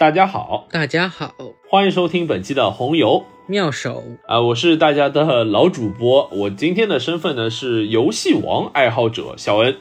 [0.00, 1.34] 大家好，大家好，
[1.68, 4.40] 欢迎收听本期的红油妙手啊！
[4.40, 9.76] 我是大家的老主播，我今天的身份呢是游戏王爱好者小恩。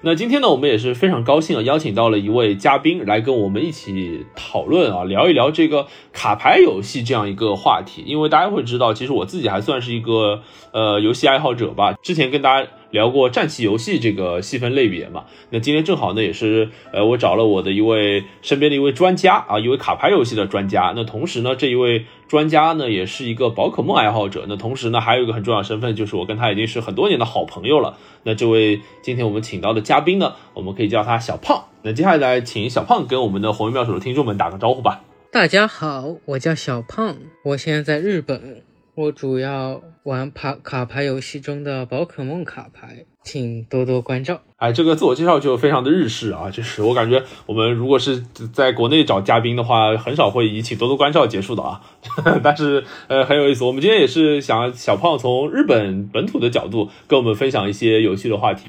[0.00, 8.02] 那今天呢，我们也是非常高兴啊，邀请到了一位嘉宾来跟我们一起讨论啊，聊一聊这个卡牌游戏这样一个话题。
[8.06, 10.40] 因为大家会知道，其实我自己还算是一个
[10.72, 11.92] 呃游戏爱好者吧。
[12.02, 20.92] 之前跟大家聊过战棋游戏这个细分类别嘛，那今天正好呢，也是呃我找了我的一位身边的一位专家啊，一位卡牌游戏的专家。
[20.96, 24.46] 那同时呢，这一位专家呢，也是一个宝可梦爱好者。
[24.48, 27.98] 那同时呢，还有一个很重要身份，就是我跟他已经是很多年的好朋友了。
[28.22, 31.64] 那这位今天我们请到的嘉宾呢，我们可以叫他小胖。
[31.82, 35.02] 那接下来请小胖跟我们的红云妙手的听众们打个招呼吧。
[35.30, 38.62] 大家好，我叫小胖，我现在在日本，
[38.98, 43.04] 我主要玩卡卡牌游戏中的宝可梦卡牌。
[43.22, 44.40] 请多多关照。
[44.56, 48.18] 哎，这个自我介绍就非常的日式啊，就是我感觉我们如果是
[48.52, 51.80] 在国内找嘉宾的话，很少会以请多多关照结束的啊。
[52.42, 58.64] 但是呃很有意思，我们今天也是想小胖从日本本土的角度跟我们分享一些有趣的话题。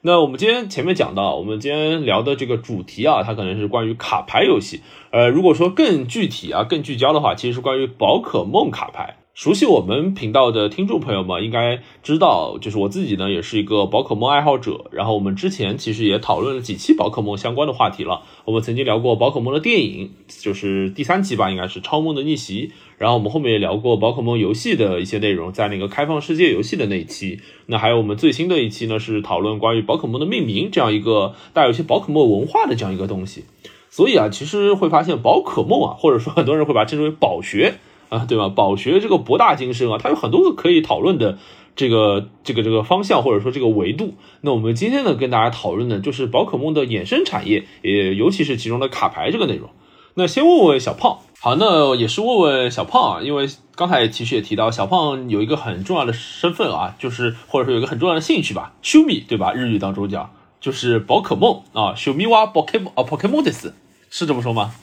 [0.00, 4.80] 那我们今天前面讲到，我们今天聊的这个主题啊，它可能是关于卡牌游戏。
[5.12, 9.16] 呃，如果说更具体啊、更聚焦的话，其实是关于宝可梦卡牌。
[9.38, 14.86] 熟悉我们频道的听众朋友们应该知道，就是我自己呢也是一个宝可梦爱好者。
[14.90, 18.22] 然后我们之前其实也讨论了几期宝可梦相关的话题了。
[18.46, 22.66] 我们曾经聊过宝可梦的电影，就是第三期吧，应该是《超梦的逆袭》。
[22.96, 27.38] 然后我们后面也聊过宝可梦游戏的一些内容，在那个开放世界游戏的那一期。
[27.66, 33.44] 那还有我们最新的一期呢，是讨论关于宝可梦的命名这样一个带有一些宝可梦文化的这样一个东西。
[33.88, 37.74] 所以啊，其实会发现宝可梦啊，或者说很多人会把它称之为宝学。
[38.08, 38.48] 啊，对吧？
[38.48, 41.38] 宝学这个博大精深啊，它有很多个可以讨论的
[41.76, 44.14] 这个这个这个方向，或者说这个维度。
[44.40, 49.68] 那我们今天呢，跟大家讨论的就是宝可梦的衍生产业，也尤其是其中的卡牌这个内容。
[50.14, 59.52] 那先问问小胖，好，那也是问问小胖啊，因为刚才其实也提到，小胖有一个很重要的身份啊，就是或者说有一个很重要的兴趣吧，修米，对吧？
[59.52, 60.30] 日语当中讲
[60.60, 63.74] 就是宝可梦啊，修米哇宝可梦啊，宝可梦的是
[64.10, 64.74] 是这么说吗？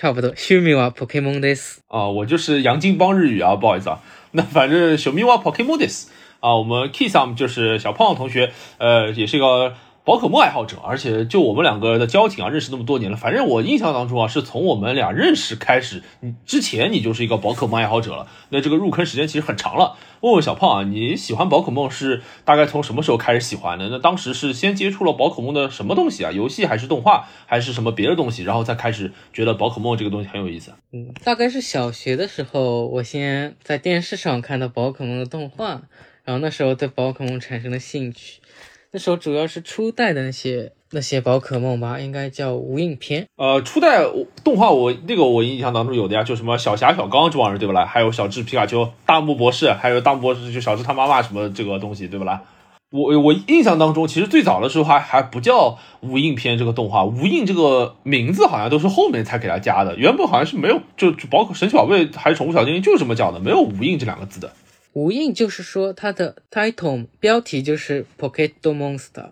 [0.00, 3.98] 差不多，小米蛙 Pokemon this 啊，我就是杨金帮日语啊，不好意思啊。
[4.30, 9.74] 那反正小米蛙 Pokemon this 啊，我们 Kisam 就是小胖同学，呃，也是一个。
[10.08, 13.16] 宝可梦爱好者，而且就我们两个的交情啊，认识那么多年了。
[13.18, 18.26] 反正我印象当中啊，是从我们俩认识开始，你之前你就是一个宝可梦爱好者了。
[18.48, 19.98] 那这个入坑时间其实很长了。
[20.22, 23.90] 问问小胖啊，你喜欢宝可梦是大概从什么时候开始喜欢的？
[23.90, 26.32] 那当时是先接触了宝可梦的什么东西啊？
[26.32, 28.44] 游戏还是动画，还是什么别的东西？
[28.44, 30.72] 然后再开始觉得宝可梦这个东西很有意思。
[30.90, 35.82] 嗯，大概是小学的时候，我先在电视上看到宝可梦的动画，
[36.24, 38.40] 然后那时候对宝可梦产生了兴趣。
[38.90, 43.26] 那时候主要是初代的那些那些宝可梦吧，应该叫无印篇。
[43.36, 44.02] 呃，初代
[44.42, 47.84] 动画我那个我印象当中有的呀，就什么小霞、小刚这帮人对不啦？
[47.84, 52.42] 还有小智、皮卡丘、大木博士，还有大木博士就小智他妈妈什么这个东西对不啦？
[52.90, 64.50] 我我印象当中，其实最早的时候还还不叫无印片这个动画，无印这个名字好像都是后面才给他加的，原本好像是没有，就宝可神奇宝贝还是宠物小精灵就是这么叫的，没有无印这两个字的。
[64.98, 69.30] 无印就是说它的 title 标题就是 Pocket Monster，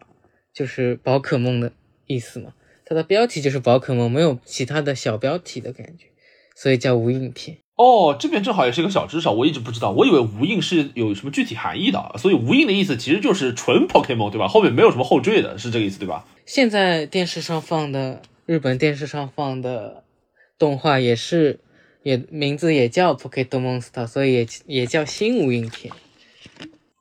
[0.55, 1.73] 就是宝可梦的
[2.07, 2.53] 意思嘛。
[2.85, 6.07] 它的标题就是宝可梦，没有其他的小标题的感觉，
[6.55, 7.57] 所以叫无印片。
[7.75, 14.47] 哦，这边正好也是一个小知识，我一直不知道，我以为无印是有什么具体含义的，所以无印的意思其实就是纯 Pokemon，对吧？
[14.47, 16.25] 后面没有什么后缀的，是这个意思对吧？
[16.47, 20.05] 现在电视上放的日本电视上放的
[20.57, 21.59] 动画也是。
[22.07, 25.93] 也名字也叫 Pocket Monster，所以也也叫新无印片。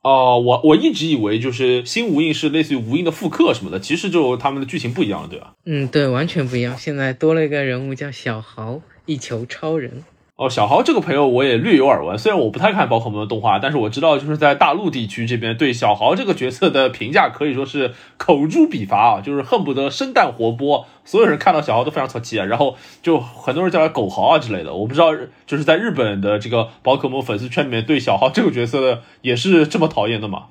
[0.02, 5.54] 哦，我我一直以为就是新无印是类似于无印的复刻什么的，其实就他们的剧情不一样了，对吧？
[5.64, 6.76] 嗯，对，完全不一样。
[6.76, 10.02] 现在多了一个人物叫小豪，一球超人。
[10.36, 24.74] 哦，小豪这个朋友我也略有耳闻，虽然我不太看宝可梦的动画，但是我知道就是在大陆地区这边对小豪这个角色的评价可以说是口诛笔伐啊，就是恨不得生蛋活剥，所有人看到小豪都非常草气啊，然后就很多人叫他狗豪啊之类的。
[24.74, 25.16] 我不知道
[25.46, 30.48] 就是在日本的这个宝可梦粉丝圈里面对小豪这个角色的也是这么讨厌的吗？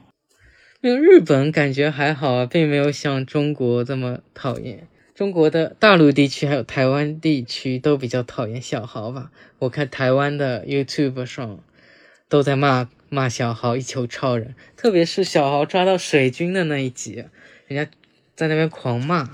[0.81, 4.87] 那个日本感觉还好啊，并没有像中国这么讨厌。
[5.15, 9.31] 中国的大陆地区还有台湾地区都比较讨厌小豪吧？
[9.59, 11.59] 我看台湾的 YouTube 上
[12.27, 17.23] 都在骂骂小豪一球超人，特别是小豪抓到水军的那一集，
[17.67, 17.89] 人家
[18.35, 19.29] 在那边狂骂。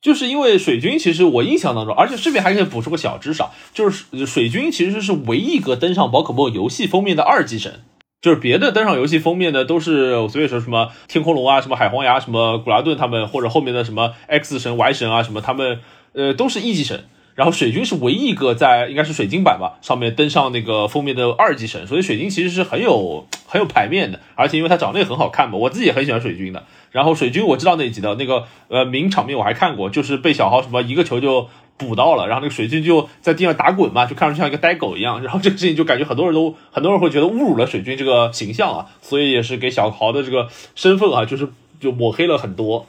[0.00, 7.82] 就是因为水军，其实我印象当中，而且顺便还可以补充个小知识，就是水军其实是唯一一个登上宝可梦游戏封面的二级神。
[8.22, 15.80] 就是别的登上游戏封面的都是，所以说什么天空龙啊，什么海皇牙，什么古拉顿他们，或者后面的什么 X 神、Y 神啊，什么他们，
[16.12, 17.04] 呃，都是一级神。
[17.34, 26.62] 然后水军是唯一一个在应该是水晶版吧上面登上那个封面的二级神，所以水晶其实是很有很有牌面的，而且因为它长得也很好看嘛，我自己也很喜欢水军的。
[26.90, 31.48] 然后水军我知道那集的那个呃名场面我还看过，就是被小豪什么一个球就
[31.82, 35.22] 补到了，然后那个水军就在地上打滚嘛，就看上去像一个呆狗一样。
[35.22, 41.48] 然后这个事情就感觉很多人都很多人会觉得侮辱了水军这个形象啊，所以也是给小豪的这个身份啊， 就是
[41.80, 42.86] 就抹黑了很多。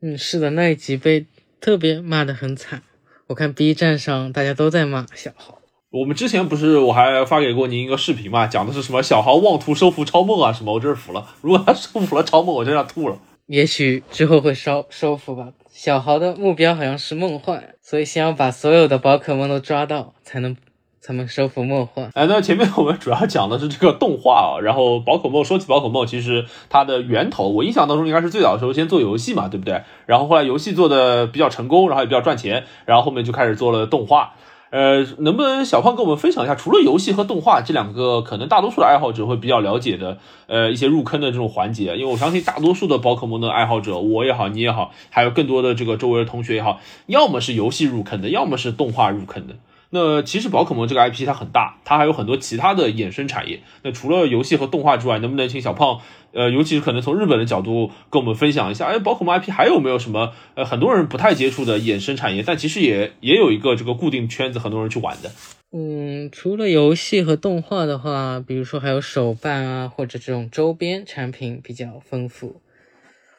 [0.00, 1.26] 嗯，是的，那一集被
[1.60, 2.82] 特别骂得很惨。
[3.28, 5.58] 我看 B 站上大家都在骂小豪。
[5.90, 11.26] 我们之前不是我还发给过您一个视频嘛，讲的是什么小豪妄图收服超梦啊什么，我真是服了。
[11.42, 13.18] 如果他收服了超梦，我真要吐了。
[13.46, 15.48] 也许之后会收收服吧。
[15.74, 20.54] 小豪的目标好像是梦幻，所以先要把所有的宝可梦都抓到，才能
[21.00, 22.10] 才能收服梦幻。
[22.12, 29.80] 哎，那前面我们主要讲的是这个动画啊，然后宝可梦说起宝可梦，其实它的源头，我印象当中应该是最早的时候先做游戏嘛，对不对？
[30.04, 34.34] 然后后来游戏做的比较成功，然后也比较赚钱，然后后面就开始做了动画。
[34.72, 40.16] 呃，能不能小胖跟我们分享一下，除了游戏和动画这两个可能大多数的爱好者会比较了解的，
[40.46, 41.94] 呃，一些入坑的这种环节？
[41.94, 49.56] 因为我相信大多数的宝可梦的爱好者，我也好，你也好，还有更多的这个周围的同学也好，要么是游戏入坑的，要么是动画入坑的。
[49.94, 53.60] 那其实宝可梦这个 IP 它很大，它还有很多其他的衍生产业。
[53.82, 56.00] 那除了游戏和动画之外，能不能请小胖，
[56.32, 65.30] 呃，尤其是可能从日本的角度跟我们分享一下，哎，宝可梦 IP 还有没有什么，呃，很多人不太接触的衍生产业，但其实也也有一个这个固定圈子，很多人去玩的。
[65.72, 72.62] 嗯，除了游戏和动画的话，比如说还有手办啊，或者这种周边产品比较丰富。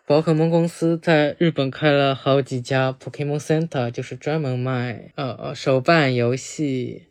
[0.05, 7.03] 宝可梦公司在日本开了好几家 Pokemon Center，就是专门卖呃手办、游戏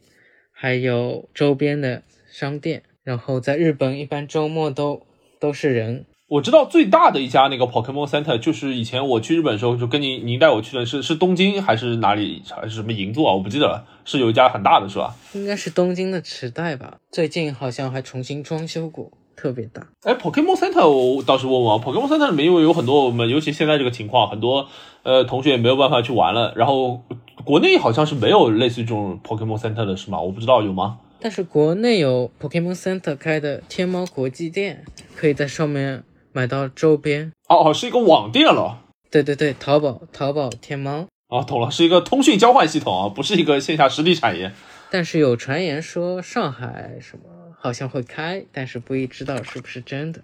[0.53, 2.83] 还有周边的商店。
[3.03, 5.07] 然后在日本一般周末都
[5.41, 6.05] 都是人。
[6.29, 13.35] 我知道最大的一家那个 Pokemon Center，就是以前我去日本的时候，就跟您您带我去的是是东京还是哪里还是什么银座啊？
[13.35, 15.17] 我不记得了，是有一家很大的是吧？
[15.33, 19.11] 应该是东京的池袋吧，最近好像还重新装修过。
[19.37, 24.69] 特别大，哎，Pokemon Center 我倒是问问啊，Pokemon Center 里面因为有很多我们，尤其现在这个情况，很多
[25.03, 26.53] 呃同学也没有办法去玩了。
[26.57, 27.03] 然后
[27.45, 30.21] 国内好像是没有类似于这种 Pokemon Center 的是吗？
[30.21, 30.99] 我不知道有吗？
[31.21, 34.85] 但是国内有 Pokemon Center 开的天猫国际店，
[35.17, 36.03] 可以在上面
[36.33, 37.33] 买到周边。
[37.49, 38.79] 哦哦，是一个网店了。
[39.11, 41.07] 对对对，淘宝、淘宝、天猫。
[41.29, 44.53] 哦，懂了，是一个通讯交换系统啊，不是一个线下实体产业。
[44.91, 47.25] 但是有传言说上海什么。
[47.63, 50.21] 好像会开，但是不一知道是不是真的。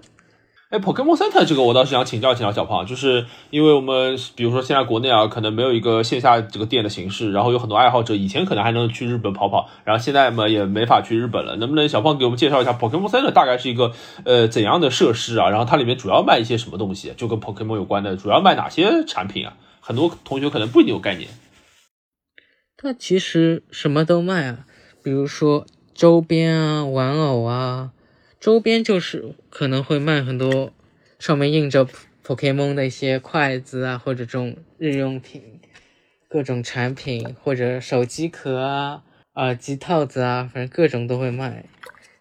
[0.71, 11.55] 哎，Pokemon Center 这个我倒是想请教请教小胖，就是因为我们比如说现在国内啊，可能没有一个线下这个店的形式，然后有很多爱好者以前可能还能去日本跑跑，然后现在嘛也没法去日本了。
[11.55, 13.93] 能不能小胖给我们介绍一下 Pokemon Center 大概是一个
[14.25, 15.49] 呃怎样的设施啊？
[15.49, 17.15] 然后它里面主要卖一些什么东西？
[17.17, 19.57] 就跟 Pokemon 有关的，主要卖哪些产品啊？
[19.81, 21.31] 很多同学可能不一定有概念。
[22.77, 24.67] 它其实什么都卖啊，
[25.05, 25.65] 比如说。
[25.99, 27.91] 周边啊，玩偶啊，
[28.39, 30.71] 周边就是可能会卖很多
[31.19, 31.89] 上面印着
[32.25, 35.43] Pokemon 的一些筷子啊，或者这种日用品，
[36.29, 39.03] 各种产品或者手机壳啊、
[39.35, 41.65] 耳机套子啊，反正各种都会卖。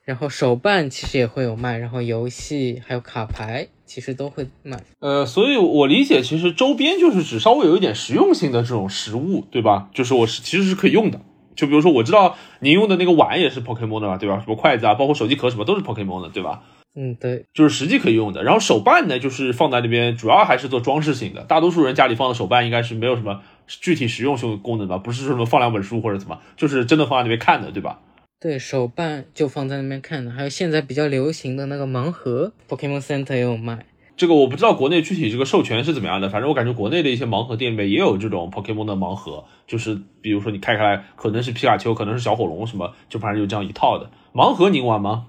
[0.03, 4.81] 然后手办其实也会有卖，然后游戏还有卡牌其实都会卖。
[5.01, 9.91] 呃，所以我理解，其实周边就是指稍微有一点实用性的这种实物，对吧？
[9.93, 11.21] 就是我是其实是可以用的。
[11.57, 14.39] 就比如说，我知道您用的那个碗也是 Pokemon 的吧，对吧？
[14.39, 16.63] 什么筷子啊，包括手机壳什么都是 Pokemon 的，对吧？
[16.95, 18.43] 嗯，对，就是实际可以用的。
[18.43, 21.43] 然后手办呢，就是放在那边，主要还是做装饰性的。
[21.43, 27.99] 大多数人家里放的手办应该是没有什么具体实用性功能吧，不是说什么放两本书或者怎么，就是真的放在那边看的，对吧？
[28.39, 30.31] 对手办就放在那边看的。
[30.31, 33.85] 还有现在比较流行的那个盲盒，Pokemon Center 也有卖。
[34.17, 45.27] 这个我不知道国内具体这个授权是怎么样的，反正我感觉国内的一些盲盒店里面也有这种 Pokemon 的盲盒，就是比如说你开开来可能是皮卡丘，可能是小火龙什么，就反正有这样一套的盲盒，您玩吗？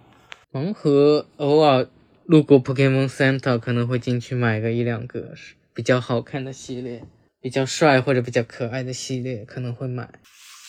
[0.51, 1.87] 盲盒偶尔
[2.25, 5.35] 路过 Pokemon Center 可能会进去买个一两个
[5.75, 7.03] 比较好看的系列，
[7.43, 10.09] 比较帅或者比较可爱的系列可能会买。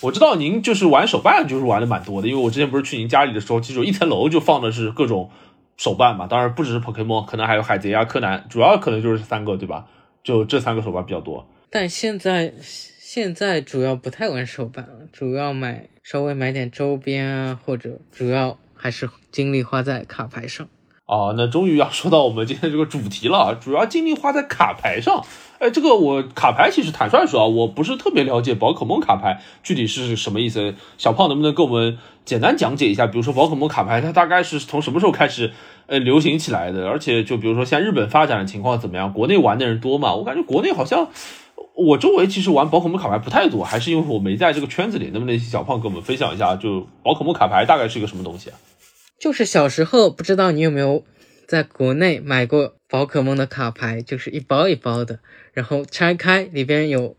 [0.02, 5.32] 我知道您就是玩手办，就是玩的蛮多的，因为我之前不是去您家里的时候，其实一层楼就放的是各种。
[5.80, 9.88] 手办嘛，当然不只是 Pokemon，可能还有海贼啊、柯南，主要可能就是三个，对吧？
[10.22, 11.48] 就这三个手办比较多。
[11.70, 20.68] 但现在现在主要不太玩手办了，主要买稍微买点周边啊，或者主要还是精力花在卡牌上。
[21.06, 25.26] 哦，那终于要说到我们今天这个主题了，主要精力花在卡牌上。
[25.60, 30.74] 哎，这个我卡牌其实坦率说啊，我不是特别了解宝可梦卡牌具体是什么意思。
[30.98, 33.06] 小胖能不能跟我们简单讲解一下？
[33.06, 35.52] 比如说宝可梦卡牌它大概是从什么时候开始
[35.88, 36.88] 呃流行起来的？
[36.88, 39.12] 而且就比如说像日本发展的情况怎么样？
[39.12, 40.16] 国内玩的人多吗？
[40.16, 41.10] 我感觉国内好像
[41.76, 45.10] 我周围其实玩宝可梦卡牌不太多，还是因为我没在这个圈子里。
[45.12, 48.56] 能不能小胖跟我们分享一下，就宝可梦卡牌大概是一个什么东西啊？
[49.20, 51.04] 就是小时候不知道你有没有
[51.46, 55.20] 在国内买过宝可梦的卡牌，就是一包一包的，
[55.60, 57.18] 然后拆开里边有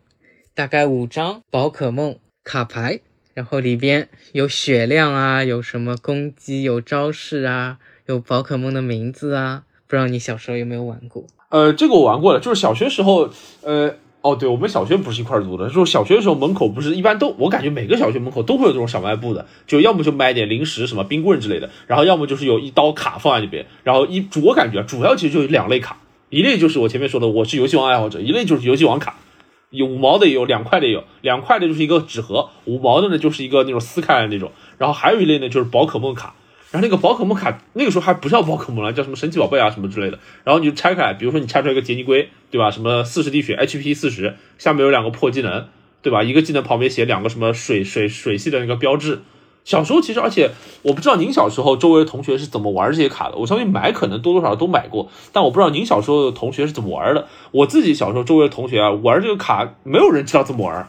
[0.54, 3.00] 大概五张宝可梦卡牌，
[3.34, 9.64] 然后里边有血量啊，有什么攻击，有招式啊，有宝可梦的名字啊。
[9.86, 11.26] 不知道你小时候有没有玩过？
[11.50, 13.28] 呃，这个我玩过了，就是小学时候，
[13.60, 25.98] 呃，哦，对，我们小学不是一块儿读的，就是小学的时候门口不是一般都，我感觉每个小学门口都会有这种小卖部的，就要么就卖点零食，什么冰棍之类的，然后要么就是有一刀卡放在里边，然后一我感觉主要其实就有两类卡，
[26.30, 29.16] 一类就是我前面说的我是游戏王爱好者，一类就是游戏王卡，
[29.70, 36.34] 有五毛的也有，两块的也有，两块的就是一个纸盒，五毛的呢就是一个那种撕开的那种，然后还有一类呢就是宝可梦卡。
[36.70, 40.20] 然后那个宝可梦卡，那个时候还不叫宝可梦了，叫什么神奇宝贝啊什么之类的。
[40.44, 42.70] 然后你就拆开，比如说你拆出来一个杰尼龟，对吧？
[42.70, 45.66] 什么四十滴血，HP 四十，下面有两个破技能，
[46.00, 46.22] 对吧？
[46.22, 49.22] 一个技能旁边写两个什么水水水系的那个标志。
[49.70, 50.50] 小时候其实，而且
[50.82, 53.36] 我不知道您小时候周围的同学是怎么玩这些卡的。
[53.36, 57.28] 我相信买可能多多少少都买过，但我不知道您小时候的同学是怎么玩的。
[57.52, 60.88] 我自己小时候周围的同学啊，玩这个卡没有人知道怎么玩，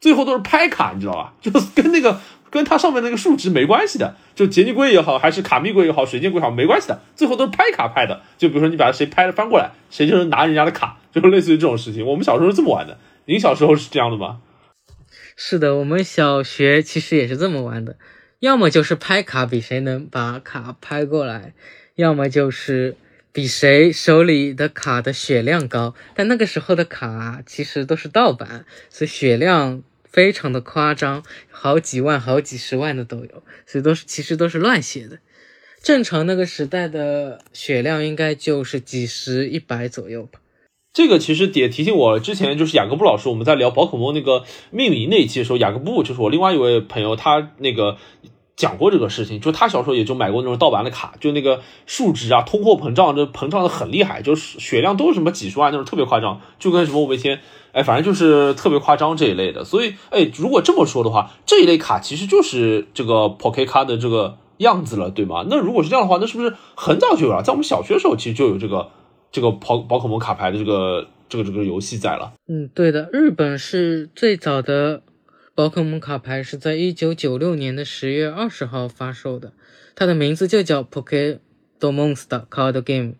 [0.00, 1.34] 最后都是拍卡，你知道吧？
[1.42, 2.20] 就是跟那个。
[2.52, 8.22] 跟它上面那个数值没关系的，就杰尼龟也好，还是卡密龟也好，水晶龟也好，没关系的，最后都是拍卡拍的。
[8.38, 12.04] 就比如说你把谁拍的翻过来，谁就能拿人家的卡，就是类似于这种事情。
[12.04, 14.38] 我们小时候是这么玩的，您小时候是这样的吗？
[15.36, 17.94] 是的，我们小学其实也是这么玩的，
[18.40, 21.54] 要么就是拍卡比谁能把卡拍过来，
[21.94, 22.96] 要么就是
[23.32, 25.94] 比谁手里的卡的血量高。
[26.14, 29.82] 但那个时候的卡其实都是盗版，所以血量。
[30.12, 35.20] 非常的夸张，好几万、好几十万的都有，所以都是其实都是乱写的。
[35.80, 40.40] 正常那个时代的血量应该就是几十、一百左右吧。
[40.92, 47.96] 这个其实也提醒我，之前就是雅各布老师，我们在聊宝可梦那个命名那一期的时候，雅各布就是我另外一位朋友，他那个
[48.56, 57.40] 讲过这个事情，就他小时候也就买过那种盗版的卡，就那个数值啊，通货膨胀就膨胀的很厉害，就是血量都是什么几十万那种，特别夸张，就跟什么我们以前。
[57.72, 65.44] 哎，反正就是特别夸张这一类的，所以哎，如果这么说的话，这一类卡其实就是这个 Poké 卡的这个样子了，对吗？
[65.48, 67.44] 那如果是这样的话，那是不是很早就有了？
[67.44, 68.88] 在我们小学的时候，其实就有这个
[69.30, 72.32] 这个宝宝可梦卡牌的这个这个这个游戏在了。
[72.48, 75.02] 嗯，对的，日本是最早的
[75.54, 79.52] 宝可梦卡牌是在一九九六年的十月二十号发售的，
[79.94, 81.38] 它的名字就叫 Poké
[81.78, 83.14] Do Monster Card Game，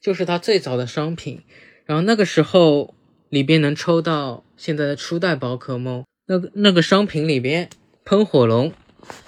[0.00, 1.42] 就是它最早的商品。
[1.84, 2.94] 然后那个时候。
[3.30, 7.68] 里边能抽到现在的初代宝可梦，那个那个商品里边
[8.06, 8.72] 喷火龙，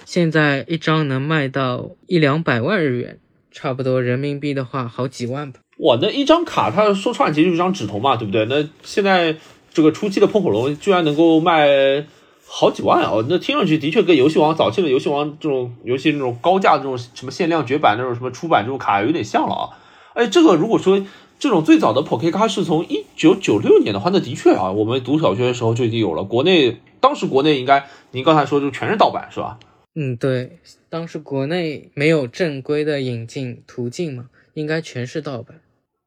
[0.05, 3.19] 现在一张能卖到一两百万日元，
[3.51, 5.59] 差不多人民币的话好几万吧。
[5.81, 8.45] 哇，那一张卡它说穿了其实就是一张纸头嘛，对不对？
[8.45, 9.35] 那现在
[9.73, 12.05] 这个初期的喷火龙居然能够卖
[12.47, 19.69] 好几万哦，那听上去的确跟游戏王早期的游戏王这种游戏那种高价的这种什么限量绝版那种什么出版这种卡有点像了啊。
[20.13, 21.05] 哎，这个如果说。
[21.41, 26.23] 这种最早的 p o k e 卡是从一九九六年的话，那的确啊，我们读小学的时候就已经有了。
[26.23, 29.57] 国内当时国内应该您刚才说就全是盗版是吧？
[29.95, 35.59] 嗯，对，当时国内没有正规的引进途径嘛，应该全是盗版。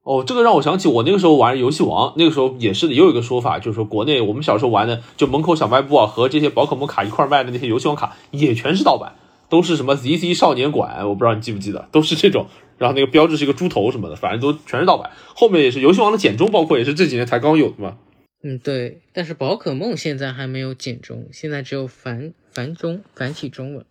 [0.04, 9.16] 哦，这个让我想起我那个时候玩游戏王，那个时候也是也有一个说法，就是说国内我们小时候玩的，就门口小卖部啊和这些宝可梦卡一块卖的那些游戏王卡也全是盗版，
[9.49, 12.46] 都是什么 ZC 少年馆，我不知道你记不记得，都是这种。
[12.76, 15.11] 然后那个标志是一个猪头什么的，反正都全是盗版。
[15.34, 17.96] 后面也是游戏王的简中，包括也是这几年才刚有的嘛。
[18.42, 19.00] 嗯，对。
[19.14, 23.87] 但是宝可梦现在还没有简中，现在只有繁繁中繁体中文，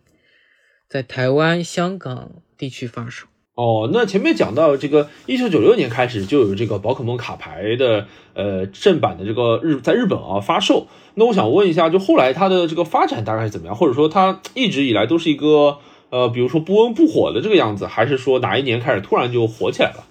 [0.88, 3.26] 在台湾、香港地区发售。
[3.54, 10.88] 哦，那前面讲到这个，一九九六年开始就有这个宝可梦卡牌的呃正版的这个日在日本啊发售。
[11.14, 13.74] 那我想问一下，就后来它的这个发展大概是怎么样？
[13.76, 15.78] 或者说它一直以来都是一个？
[16.10, 20.04] 呃，比如说不温不火的这个样子，还是说哪一年开始突然就火起来了？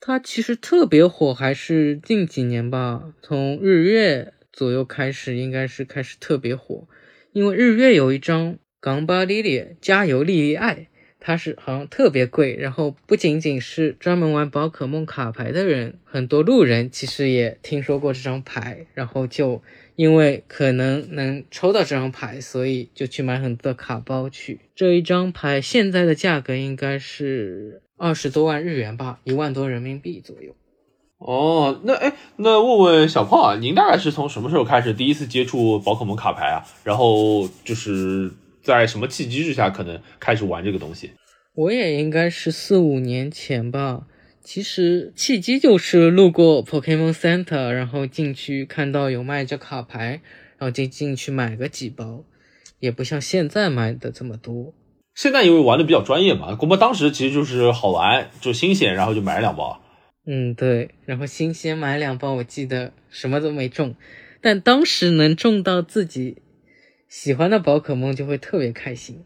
[0.00, 6.88] 它其实特别火，还是近几年吧，从日月左右开始，应该是开始特别火。
[7.32, 10.88] 因为日月有一张冈巴莉莉加油莉莉爱，
[11.26, 19.60] 它是好像特别贵，然后不仅仅是专门玩宝可梦卡牌的人，很多路人其实也听说过这张牌，然后就。
[19.96, 24.60] 因为可能能抽到这张牌，所以就去买很多的卡包去。
[24.74, 30.54] 这一张牌现在的价格应该是二十多万日元吧，一万多人民币左右。
[31.16, 36.62] 哦，那哎，那问问小胖啊，您大概是从什么时候开始第一次接触宝可梦卡牌啊？
[36.84, 38.30] 然后就是
[38.66, 41.12] 在什么契机之下可能开始玩这个东西？
[41.54, 44.06] 我也应该是四五年前吧。
[44.42, 50.20] 其实契机就是路过 Pokemon Center，然后进去看到有卖这卡牌，
[50.58, 52.24] 然后就进去买个几包，
[52.78, 54.74] 也不像现在买的这么多。
[55.14, 59.80] 现在因为玩的比较专业嘛，我们当时其实就是好玩，就新鲜，然后就买了两包。
[60.26, 63.94] 嗯，对，然后新鲜买两包，我记得什么都没中，
[64.40, 66.36] 但当时能中到自己
[67.08, 69.24] 喜欢的宝可梦就会特别开心。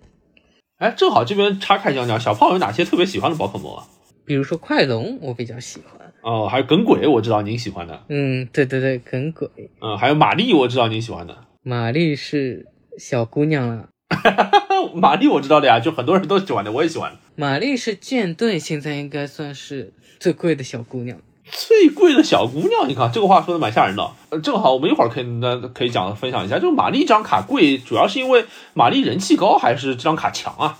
[0.79, 3.85] 哎，正好这边插开讲讲，小胖有哪些特别喜欢的宝可梦啊？
[4.25, 6.13] 比如说快龙，我比较喜欢。
[6.23, 8.05] 哦，还有耿鬼，我知道您喜欢的。
[8.09, 9.49] 嗯，对对对，耿鬼。
[9.81, 11.37] 嗯，还有玛丽，我知道您喜欢的。
[11.63, 12.67] 玛丽是
[12.99, 13.89] 小姑娘了。
[14.95, 17.17] 玛丽我知道的呀，就很多人都喜欢的，我也喜欢。
[17.37, 21.19] 玛丽是剑盾，现在应该算是最贵的小姑娘。
[21.50, 24.11] 最贵的小姑娘，你看这个话说的蛮吓人的。
[24.30, 30.78] 呃，正好我们一会儿可以那可以讲分享一下，就是玛丽这张卡贵，主要是因为玛丽人气高，还是这张卡强啊？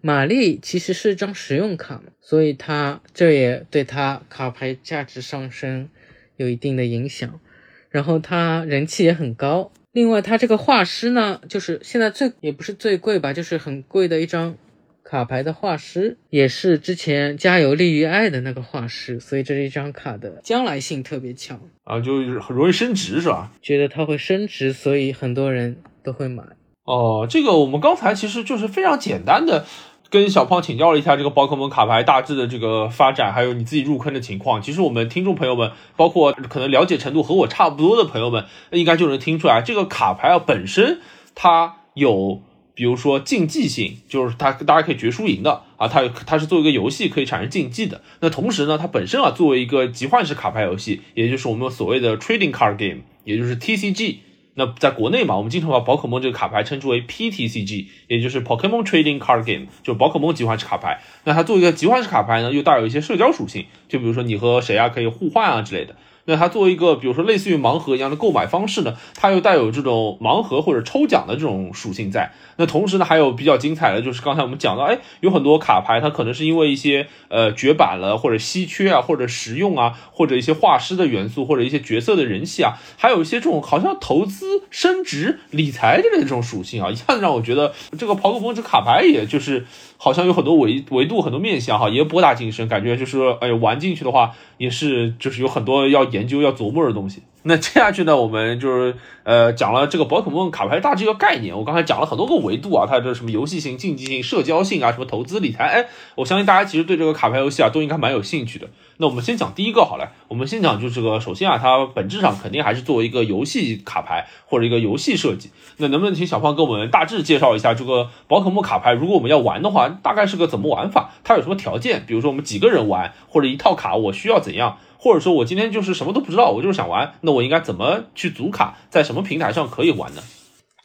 [0.00, 5.88] 玛丽其实是张实用卡嘛，所以它这也对它卡牌价值上升
[6.36, 7.40] 有一定的影响。
[7.88, 9.70] 然后它人气也很高。
[9.92, 14.56] 另外，它这个画师呢，就是现在最也不是最贵吧，就是很贵的一张
[15.04, 23.52] 卡牌的画师，也是之前加油利于爱的那个画师，所以这是一张卡的将来性特别强啊，就是很容易升值是吧？
[23.60, 26.42] 觉得它会升值，所以很多人都会买。
[26.84, 29.66] 哦，这个我们刚才其实就是非常简单的。
[30.10, 34.62] 跟小胖请教了一下这个宝可梦卡牌大致的这个发展，还有你自己入坑的情况。
[34.62, 41.00] 其实我们听众朋友们，包括可能了解程度和我差不多的朋友们，应该就能听出来，这个卡牌啊本身
[41.34, 42.42] 它有，
[42.74, 48.02] 比如说竞技性，就是它大家可以决输赢的啊，它它是作为一个游戏可以产生竞技的。
[48.20, 54.16] 那同时呢，它本身啊作为一个集换式卡牌游戏，也就是我们所谓的 trading card game，也就是 TCG。
[54.56, 61.00] 那在国内嘛，我们经常把宝可梦这个卡牌称之为 PTCG，也就是 Pokemon Trading Card Game，就是宝可梦集换式卡牌。
[61.24, 65.96] 那它作为一个集换式卡牌呢，又带有一些社交属性，就比如说你和谁啊可以互换啊之类的。
[66.26, 72.32] 那它作为一个，比如说类似于盲盒一样的购买方式呢，它又带有这种盲盒或者抽奖的这种属性在。
[72.56, 89.66] 那同时呢，还有比较精彩的就是刚才我们讲到，哎，有很多卡牌它可能是因为一些呃绝版了，或者稀缺啊，或者实用啊，或者一些画师的元素，或者一些角色的人气啊，还有一些这种好像投资、升值、理财之类的这种属性啊，一下子让我觉得这个宝可梦这卡牌也就是
[89.98, 96.04] 好像有很多维维度、很多面向哈，也博大精深，感觉就是哎玩进去的话也是就是有很多要。
[96.14, 97.22] 研究要琢磨的东西。
[97.46, 101.54] 那接下去呢，我们就是呃讲了这个宝可梦卡牌大致一个概念。
[101.54, 105.64] 我刚才讲了很多个维度啊，它的什么游戏性、竞技性、社交性啊，什么投资理财。
[105.64, 108.66] 哎，我相信大家其实对这个卡牌游戏啊都应该蛮有兴趣的。
[108.96, 115.50] 那我们先讲第一个好了，我们先讲就这个，首先啊，它本质上肯定还是作为一个游戏卡牌或者一个游戏设计。
[115.76, 118.92] 那能不能请小胖给我们大致介绍一下这个宝可梦卡牌？
[118.92, 121.10] 如果我们要玩的话，大概是个怎么玩法？
[121.22, 122.04] 它有什么条件？
[122.06, 124.78] 比如说我们几个人玩，或者一套卡我需要怎样？
[125.04, 130.22] 或者说我今天就是什么都不知道，我就是想玩，那我应该怎么去组卡，在什么平台上可以玩呢？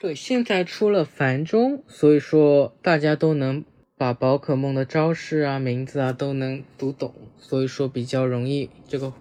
[0.01, 3.63] 对，现在出了繁中，所以说大家都能
[3.97, 8.69] 把宝可梦的招式啊、名字啊都能读懂，所以说比较容易。
[8.89, 9.13] 这个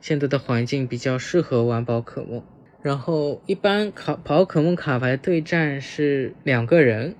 [0.00, 2.42] 现在的环境比较适合玩宝可梦。
[2.82, 7.14] 然后一般卡宝可梦卡牌对战是两个人，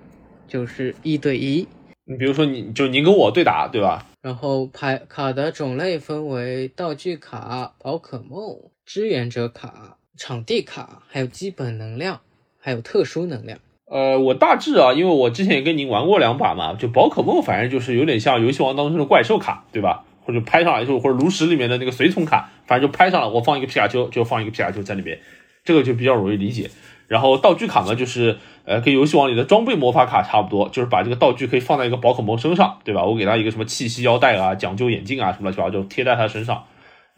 [0.49, 1.65] 就是一对一。
[2.03, 4.05] 你比如说，你就你跟我对打，对吧？
[4.25, 12.21] 然后牌卡的种类分为道具卡、宝可梦、支援者卡、场地卡，还有基本能量，
[12.59, 13.59] 还有特殊能量。
[13.85, 20.03] 呃，我大致啊，因为我之前也跟您玩过两把嘛，就宝可梦，反正就是有点像游戏王当中的怪兽卡，对吧？
[20.25, 25.19] 或者拍上来就或者炉石里面的那个随从卡，反正就拍上了，我放一个皮卡丘就放一个皮卡丘在里边，
[25.63, 26.71] 这个就比较容易理解。
[27.07, 33.03] 然后道具卡呢，就是呃，跟游戏王里的装备魔法卡差不多，就是把这个道具可以放在一个宝可梦身上，对吧？
[33.03, 36.63] 我给他一个什么气息腰带啊、讲究眼镜啊什么乱七八糟，就贴在他身上。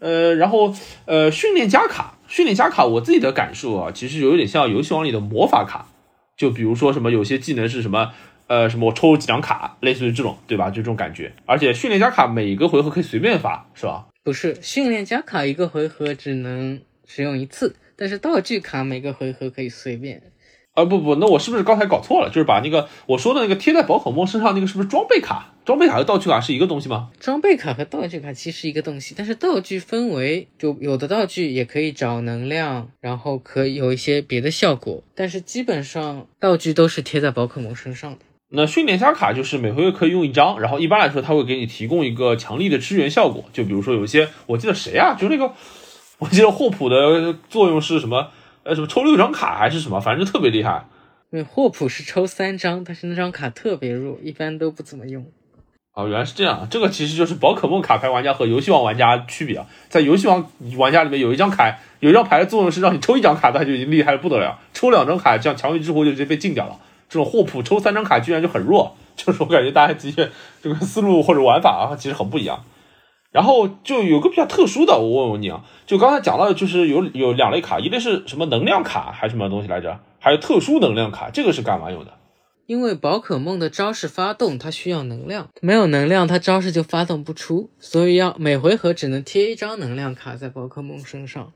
[0.00, 0.72] 呃，然后
[1.06, 5.86] 呃，训练家卡，训练家卡，我自己的感受啊，其实有点像游戏王里的魔法卡，
[6.36, 8.12] 就比如说什么有些技能是什么，
[8.46, 10.70] 呃，什么我抽几张卡，类似于这种，对吧？
[10.70, 11.32] 就这种感觉。
[11.46, 14.06] 而且训练家卡每个回合可以随便发，是吧？
[14.22, 17.74] 不是，训练家卡一个回合只能使用一次。
[17.98, 20.22] 但是道具卡每个回合可以随便，
[20.74, 22.28] 啊不不，那我是不是刚才搞错了？
[22.28, 25.52] 就是把那个我说的那个贴在宝可梦身上那个是不是装备卡？
[25.64, 27.10] 装备卡和道具卡是一个东西吗？
[27.18, 38.18] 装备卡和道具卡其实一个东西，但是道具分为就有的道具也可以找能量，然后可以有一些别的效果，但是基本上道具都是贴在宝可梦身上的。
[38.50, 45.52] 那训练家卡就是每回合可以用一张，然后一般来说它会给你提供一个强力的支援效果，就比如说有一些我记得谁啊，就那个。
[46.18, 48.28] 我记得霍普的作用是什么？
[48.64, 50.00] 呃，什么抽六张卡还是什么？
[50.00, 50.84] 反正特别厉害。
[51.30, 55.24] 对，霍普是抽三张，但是那张卡特别弱，一般都不怎么用。
[55.94, 59.66] 哦，原来是这样，这个其实就是宝可梦卡牌玩家和游戏王玩家区别啊。
[59.88, 66.78] 在游戏王玩家里面，有一张卡，有一张牌的作用是让你抽一张卡，它就已经厉害的不得了；抽两张卡，这样强力之狐就直接被禁掉了。
[67.08, 70.30] 这种霍普抽三张卡居然就很弱，就是我感觉大家的确
[70.62, 72.64] 这个思路或者玩法啊，其实很不一样。
[73.30, 80.00] 然后就有个比较特殊的，我问问你啊，就刚才讲到的就是有有两类卡，一类是什么能量卡还是什么东西来着？
[80.18, 82.14] 还有特殊能量卡，这个是干嘛用的？
[82.66, 91.52] 因为宝可梦的招式发动它需要能量，没有能量它招式就发动不出，所以要每回合只能贴一张能量卡在宝可梦身上。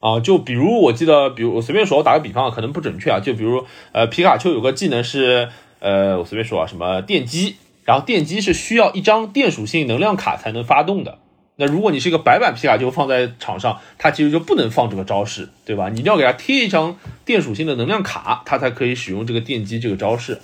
[0.00, 11.18] 啊，就比如我记得，比如我随便说，我打个比方啊，可能不准确啊，就比如呃皮卡丘有个技能是呃我随便说啊，什么电击，然后电机是需要一张电属性能量卡才能发动的。
[11.56, 15.90] 那如果你是一个白板皮卡丘放在场上，它其实就不能放这个招式，对吧？
[15.90, 20.40] 你一定要给它贴一张电属性的能量卡，它才可以使用这个电机这个招式。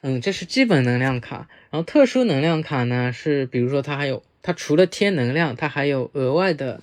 [0.00, 1.48] 嗯，这是基本能量卡。
[1.70, 6.80] 然后特殊能量卡呢，是比如说它还有，它除了贴能量，它还有额外的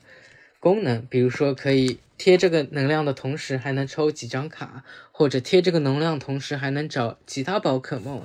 [0.60, 8.22] 功能，比如说可以贴这个能量的同时还能抽几张卡，或者贴这个能量同时还能找其他宝可梦，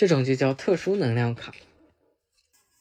[0.00, 1.52] 这种就叫特殊能量卡。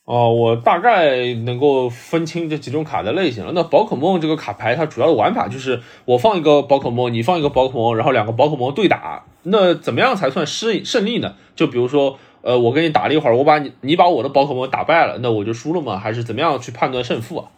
[0.06, 3.52] 哦，我大概能够分清这几种卡的类型了。
[3.54, 9.26] 那宝可梦这个卡牌，它主要的玩法就是我放一个宝可梦，你放一个宝可梦，然后两个宝可梦对打。
[9.44, 11.36] 那怎么样才算胜胜利呢？
[11.58, 16.00] 就比如说，呃，我跟你打了一会儿，我把你你把我的宝可梦打败了，那我就输了吗？
[16.00, 17.52] 还是怎么样去判断胜负啊？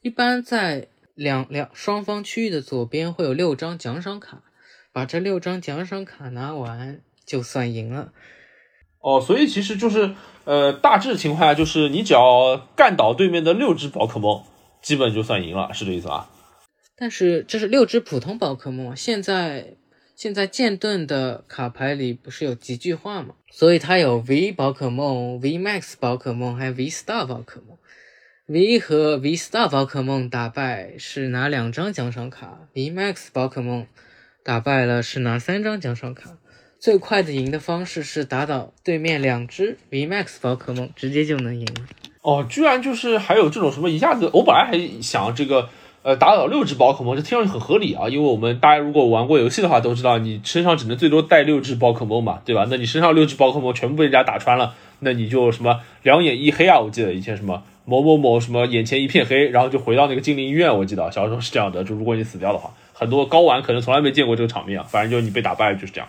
[0.00, 4.42] 一般在两两双方区域的左边会有六张奖赏卡，
[4.94, 8.12] 把这六张奖赏卡拿完就算赢了。
[9.00, 10.14] 哦，所以其实就是。
[10.44, 14.42] 呃，大致情况下就是你只要干倒对面的六只宝可梦，
[14.80, 16.30] 基本就算赢了，是这意思吧？
[16.96, 19.74] 但是这是六只普通宝可梦，现在
[20.16, 23.34] 现在剑盾的卡牌里不是有几句话吗？
[23.52, 27.76] 所以它有 V 宝可梦、V Max 宝可梦，还有 V Star 宝可梦。
[28.46, 33.86] V 和 V Star 宝可梦打败是拿两张奖赏卡，V Max 宝可梦
[34.42, 36.38] 打败了是拿三张奖赏卡。
[36.80, 41.66] 最快的赢的方式是打倒对面两只 V Max 宝可梦，直接就能赢。
[42.22, 45.68] 哦，居然就是还有这种什么一下子，我本来还想这个，
[46.02, 48.08] 呃，打倒六只宝可梦，这听上去很合理啊。
[48.08, 52.64] 因为我们大家如果玩过游戏的话，都知道你身上只能最多带六只宝可梦嘛，对吧？
[52.70, 56.78] 那你身上六只宝可梦全部被人家打穿了，那你就什么两眼一黑啊！
[56.78, 60.78] 我记得以前什么某某某什么眼前一片黑，然后就回到那个精灵医院。
[60.78, 64.86] 我记得小时候是这样的，就如果你死掉的话，很多高玩可能从来没见过这个场面啊。
[64.88, 66.08] 反正就是你被打败就是这样。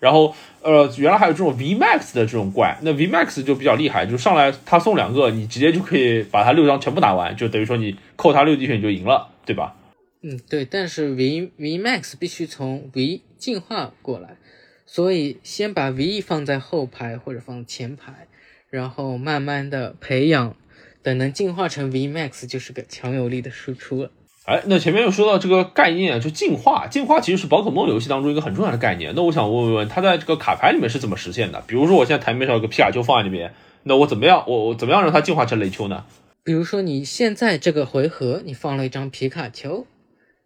[0.00, 9.76] 然后，呃，原来还有这种 V Max 的这种怪，那 V Max 就比较厉害，就上来他送两个，你直接就可以把他六张全部打完，就等于说你扣他六滴血你就赢了，对吧？
[10.22, 10.64] 嗯，对。
[10.64, 14.38] 但是 V V Max 必须从 V 进化过来，
[14.86, 18.26] 所以先把 V 放在后排或者放前排，
[18.70, 20.56] 然后慢慢的培养，
[21.02, 24.10] 等能进化成 V Max 就是个强有力的输出了。
[24.46, 26.86] 哎，那前面又说到这个概念，就进化。
[26.86, 29.12] 进化其实是宝可梦游戏当中一个很重要的概念。
[29.14, 31.62] 那我想问问，它在这个卡牌里面是怎么实现的？
[31.66, 34.42] 比如说，我现在台面上有个皮卡丘放在里面，那我怎么样？
[34.46, 36.04] 我我怎么样让它进化成雷丘呢？
[36.42, 39.86] 比如说，你现在这个回合你放了一张皮卡丘，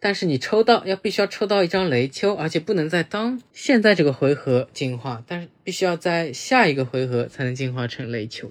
[0.00, 8.50] 但是你抽到要必须要抽到一张雷丘，而且不能在当现在这个回合进化，但是必须要在下一个回合才能进化成雷丘。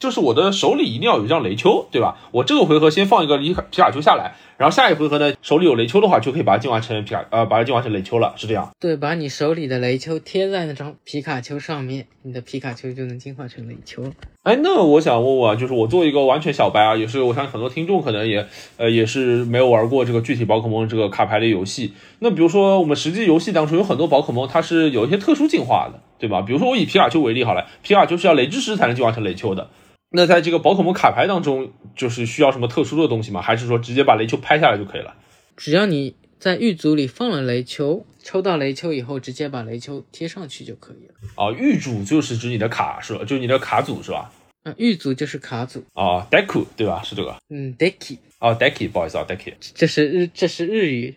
[0.00, 2.16] 就是我的手里一定要有一张雷丘，对吧？
[2.32, 8.70] 我这个回合先放一个皮卡皮卡丘下来，然后下一回合呢，手里有雷丘的话，就可以把它进化成皮卡，呃，把它进化成雷丘了，是这样。
[8.78, 14.04] 对，把你手里的雷丘贴在那张皮卡丘上面，你的皮卡丘就能进化成雷丘。
[14.42, 18.46] 哎，那我想问问啊，就是我作为一个完全小白啊，也是我相信很多听众可能也，
[18.76, 21.94] 呃，也是没有玩过这个具体宝可梦这个卡牌类游戏。
[22.18, 26.42] 那比如说我们实际游戏当中有很多宝可梦，它是有一些特殊进化的，对吧？
[26.42, 29.70] 比如说我以皮卡丘为例好了，皮卡丘是要雷之石才能进化成雷丘的。
[30.10, 33.40] 那在这个宝可梦卡牌当中，就是需要什么特殊的东西吗？
[33.40, 35.14] 还是说直接把雷丘拍下来就可以了？
[35.56, 41.14] 只要你在玉组里放了雷丘，抽到雷丘以后，直接把雷丘贴上去就可以了。
[41.36, 43.20] 哦，狱主就是指你的卡是吧？
[43.20, 44.32] 就是你的卡组是吧？
[44.64, 45.84] 嗯，玉组就是卡组。
[45.94, 47.02] 啊，deku 对吧？
[47.04, 47.36] 是这个。
[47.48, 48.18] 嗯，deki。
[48.40, 49.54] 哦，deki，不好意思啊，deki。
[49.74, 51.14] 这是日，这是日语。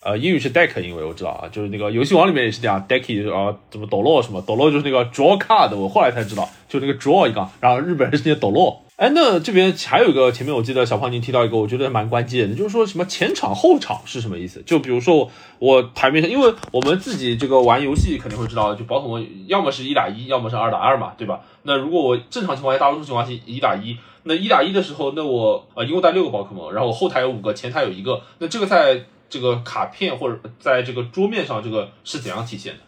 [0.00, 8.80] 呃，英语是 deck，因为我知道啊，就是那个游戏王里面也是这样，decky 啊，怎么抖落什么抖落就是那个 draw card，我后来才知道，就那个 draw 一个，然后日本人是念抖落。
[8.94, 14.62] 哎，那这边还有一个，前面我记得小胖您提到一个，我觉得蛮关键的，就是说什么前场后场是什么意思？
[14.64, 21.40] 就比如说我台面上，因为我们自己这个玩游戏肯定会知道，就宝可梦要么是一打一，要么是二打二嘛，对吧？
[21.64, 29.04] 那如果我正常情况下，大多数情况下是一打一，那一打一的时候，那我呃一共带六个宝可梦，然后我后台有五个，前台有一个，那这个在。
[29.28, 32.80] 这个卡片或者在这个桌面上，这个是怎样体现的？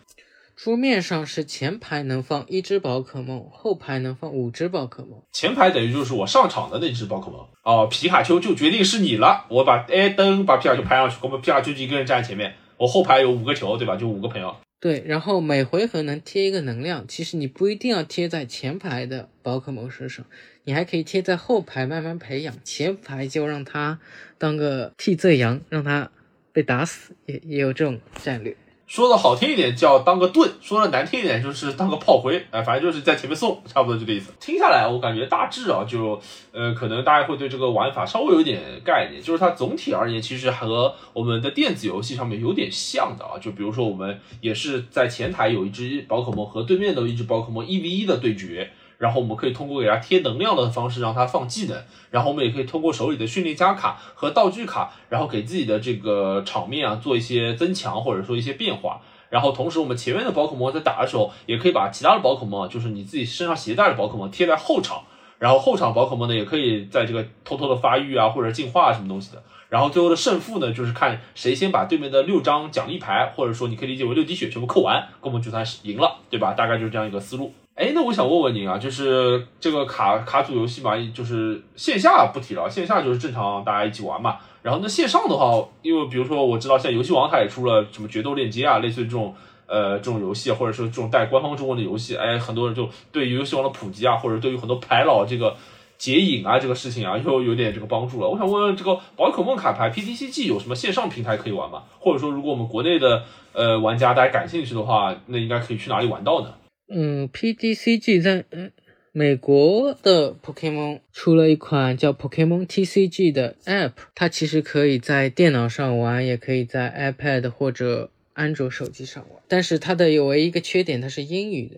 [0.56, 5.22] 桌面上是前排能放一只宝可梦，后排能放五只宝可梦。
[5.32, 9.46] 前排等于就是我上场的那只宝可梦哦，皮卡丘就决定是你了。
[9.48, 13.96] 我把哎灯把皮卡丘拍上去，我们皮卡丘就一个人站在前面，我后排有五个球，对吧？
[13.96, 14.54] 就五个朋友。
[14.78, 20.26] 对，然后每回合能贴一个能量，其实你不一定要贴在前排的宝可梦身上，
[20.64, 23.98] 你还可以贴在后排慢慢培养，前排就让它
[24.36, 26.10] 当个替罪羊，让它
[26.52, 28.56] 被打死，也也有这种战略。
[28.86, 34.32] 说的好听一点叫当个盾，说的难听一点就是当个炮灰，哎，反正就是在前面送，差不多这个意思。
[34.40, 43.38] 听下来，我感觉大致啊，就呃，可能大家会对这个玩法稍微有点概念，就是它总体而言，其实和我们的电子游戏上面有点像的啊。
[43.40, 48.72] 就比如说，我们也是在前台有一只宝可梦和对面的一只宝可梦一 v 一的对决。
[49.00, 59.00] 然后我们可以通过给它贴能量的方式让它放技能，然后我们也可以通过手里的训练家卡和道具卡，然后给自己的这个场面啊做一些增强或者说一些变化。
[59.30, 65.04] 然后同时我们前面的宝可梦在打的时候，也可以把其他的宝可梦，就是你自己身上携带的宝可梦贴在后场，
[65.38, 69.42] 然后后场宝可梦呢也可以在这个偷偷的发育啊或者进化什么东西的。
[69.70, 76.52] 然后最后的胜负呢，就是看谁先把对面的六张奖励牌，或者说你可以理解为六滴血全部扣完，我们就算是赢了，对吧？
[76.52, 77.54] 大概就是这样一个思路。
[77.76, 84.36] 哎，那我想问问您啊，就是这个卡卡组游戏嘛，就是线下不提了，线下就是正常大家一起玩嘛。
[84.60, 89.34] 然后那线上的话，因为比如说我知道现在游戏王它也出了什么决斗链接啊，类似于这种
[89.66, 95.56] 呃这种游戏，或者说这种带官方中文的游戏，哎，很多人就对于游戏王的普及啊，或者对于很多牌老这个
[96.00, 98.28] 解瘾啊这个事情啊，又有点这个帮助了。
[98.30, 101.84] 我想问问这个宝可梦卡牌 PTCG 有什么线上平台可以玩吗？
[101.98, 106.54] 或者说如果我们国内的呃玩家大家感兴趣的话，那应该可以去哪里玩到呢？
[106.88, 108.72] 嗯，PDCG 在嗯
[109.12, 119.42] 美国的 Pokemon 出了一款叫 Pokemon TCG 的 App，它其实可以在电脑上玩，也可以在 iPad 或者安卓手机上玩。
[119.48, 121.76] 但是它的有唯一一个缺点，它是英语的。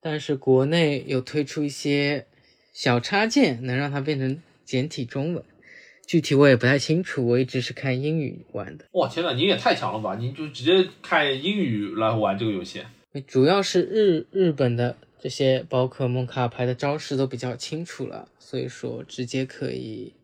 [0.00, 2.26] 但是国内有推出一些
[2.72, 5.44] 小插件，能让它变成简体中文。
[6.06, 8.86] 具体我也不太清楚，我一直是看英语玩的。
[8.92, 10.16] 哇，天呐，您也太强了吧！
[10.16, 12.82] 您就直接看英语来玩这个游戏。
[13.26, 20.14] 主要是日日本的这些宝可梦卡牌的招式都比较清楚了，所以说直接可以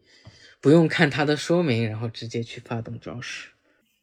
[0.60, 3.50] 不用看它的说明，然后直接去发动招式。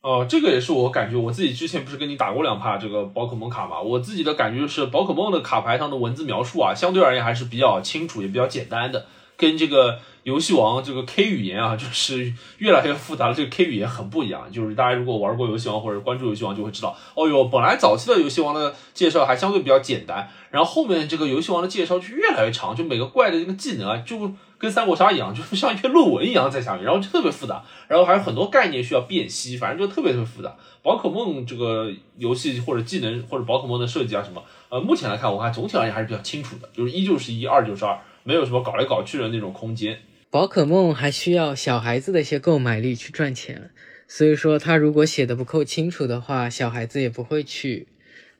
[0.05, 9.97] 哦，这个也是我感觉，我自己之前不是跟你打过两趴这个宝可梦卡嘛，我自己的感觉就是宝可梦的卡牌上的文字描述啊，相对而言还是比较清楚，也比较简单的，跟这个。
[10.25, 13.33] 游戏王这个 K 语言啊，就是越来越复杂了。
[13.35, 30.55] 这个 K 语言很不一样，就是大家如果玩过游戏王或者关注游戏王，就会知道，哦哟，本来早期的游戏王的介绍还相对比较简单，然后后面这个游戏王的介绍就越来越长，就每个怪的这个技能啊，就跟三国杀一样，就是像一篇论文一样在下面，然后就特别复杂，然后还有很多概念需要辨析，反正就特别特别复杂。
[30.81, 39.99] 宝可梦这个游戏或者技能或者宝可梦的设计啊什么，呃，目前来看，我看总体而言还是比较清楚的，就是一就是一，二就是二，没有什么搞来搞去的那种空间。
[40.29, 43.71] 宝可梦还需要小孩子的一些购买力去赚钱，
[44.07, 47.87] 所以说他如果写的不够清楚的话，小孩子也不会去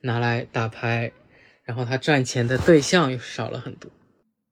[0.02, 1.12] 拿来打牌，
[1.64, 3.90] 然后他赚钱的对象又少了很多。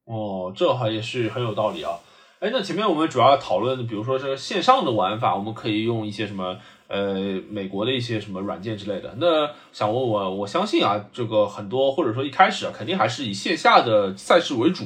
[0.05, 1.91] 哦，这好也是很有道理啊。
[2.39, 6.57] 哎，那前面我们主要讨论，比如说这个线上的玩法，我们可以用一些什么
[6.89, 7.13] 呃
[7.49, 9.15] 美国的一些什么软件之类的。
[9.17, 14.83] 那想问问，我相信啊，这个很多或者说一开始啊，肯定还是以线下的赛事为主。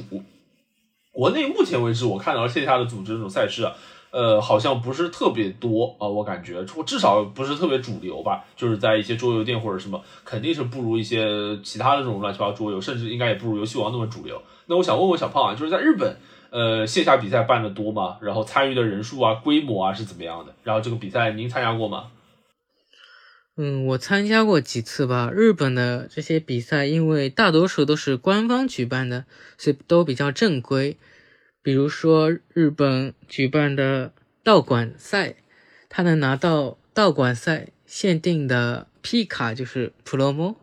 [1.10, 3.72] 国内目前为止，我看到线下的组织这种赛事，啊
[4.12, 8.44] 呃，好像不是特别多啊，我感觉，至少不是特别主流吧。
[8.54, 14.40] 就是在一些桌游店或者什么，肯定是不如一些其他的这种乱七八糟桌游，甚至应该也不如游戏王那么主流。
[14.68, 16.16] 那我想问问小胖啊，就是在日本，
[16.50, 18.18] 呃，线下比赛办的多吗？
[18.20, 20.54] 然后参与的人数啊、规模啊是怎么样的？
[20.62, 22.10] 然后这个比赛您参加过吗？
[23.56, 25.30] 嗯，我参加过几次吧。
[25.32, 29.24] 日本的这些比赛，因为大多数都是官方举办的，
[29.56, 30.96] 所以都比较正规。
[31.62, 34.12] 比如说日本举办的
[34.44, 35.34] 道馆赛，
[35.88, 40.54] 他能拿到道馆赛限定的 P 卡，就是 Promo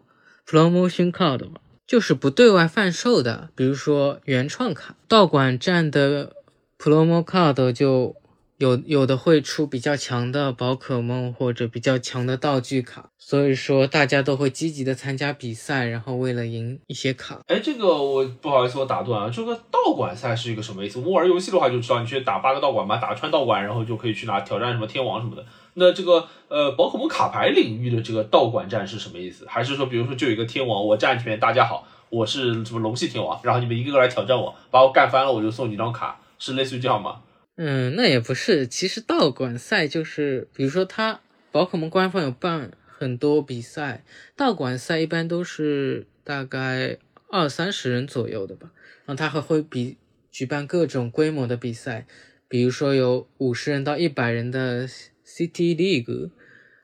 [0.48, 3.50] Promotion Card 嘛，就是不对外贩售的。
[3.56, 6.34] 比如说原创卡，道馆站的
[6.78, 8.16] Promo Card 就。
[8.58, 17.42] 有有的会出比较强的宝可梦或者比较强的道具卡，所以说大家都会积极的参加比赛，然后为了赢一些卡。
[17.48, 21.00] 哎，这个我不好意思，我打断啊，这个道馆赛是一个什么意思？
[21.00, 25.46] 我们玩游戏的话就知道，你去打八个道馆嘛，打穿道馆，然后就可以去拿挑战什么天王什么的。
[25.76, 29.46] 那这个呃宝可梦卡牌领域的这个道馆战是什么意思？
[29.48, 37.22] 还是说，比如说就有一个天王，我站前面，大家好，我是什么龙系天王，然后你们一个个来挑战我，把我干翻了，我就送你一张卡，是类似于这样吗？
[37.58, 38.66] 嗯，那也不是。
[38.68, 41.20] 其实道馆赛就是，比如说他
[41.52, 44.04] 宝可梦官方有办很多比赛，
[44.36, 46.98] 道馆赛一般都是大概
[47.30, 48.72] 二三十人左右的吧。
[49.06, 49.98] 然后他还会比
[50.32, 52.08] 举办各种规模的比赛，
[52.48, 54.88] 比如说有五十人到一百人的
[55.26, 56.32] City League，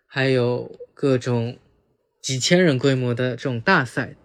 [0.08, 1.58] 还有各种
[2.22, 4.16] 几千人规模的这种大赛。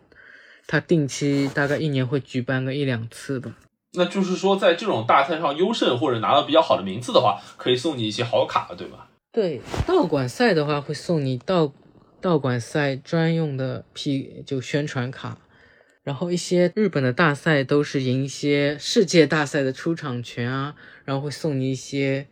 [0.66, 3.56] 它定期大概一年会举办个一两次吧。
[3.92, 9.08] 那就是说，在这种大赛上优胜或者拿到比较好的名次的话，可以送你一些好卡，对吧？
[9.32, 11.72] 对，道馆赛的话会送你道
[12.20, 15.38] 道馆赛专用的 P 就宣传卡，
[16.02, 20.74] 然后一些日本的大赛都是赢一些世界大赛的出场权啊，
[21.04, 22.26] 然后会送你一些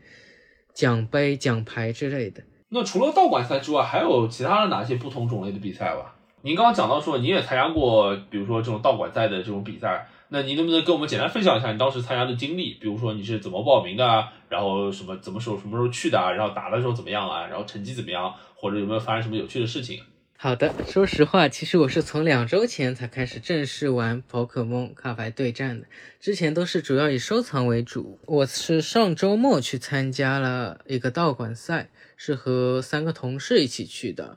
[0.75, 2.43] 奖杯、奖牌之类的。
[2.69, 6.17] 那除了道馆赛之外，还有其他的哪些不同种类的比赛吧？
[6.43, 10.07] 您刚刚讲到说您也参加过，比如说这种道馆赛的这种比赛。
[10.29, 12.75] 那您能不能跟我们简单分享一下你当时参加的经历？
[12.81, 14.33] 比如说你是怎么报名的啊？
[14.49, 16.33] 然后什么怎么时候什么时候去的啊？
[16.33, 17.47] 然后打的时候怎么样啊？
[17.47, 18.35] 然后成绩怎么样？
[18.57, 20.01] 或者有没有发生什么有趣的事情？
[20.45, 25.87] 好的，说实话，其实我是从两周前才开始正式玩宝可梦卡牌对战的，
[26.21, 28.21] 之前都是主要以收藏为主。
[28.27, 34.37] 我是上周末去参加了一个道馆赛，是和三个同事一起去的。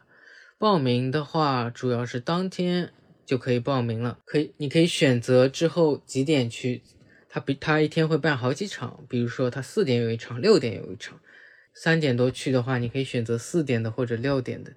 [0.57, 2.93] 报名的话，主要是当天。
[3.25, 6.83] 就可以报名了，可以，你可以选择之后几点去，
[7.27, 11.19] 他比他一天会办好几场，比如说他四点有一场，六点有一场，
[11.73, 14.71] 三点多去的话，你可以选择四点的或者六点的，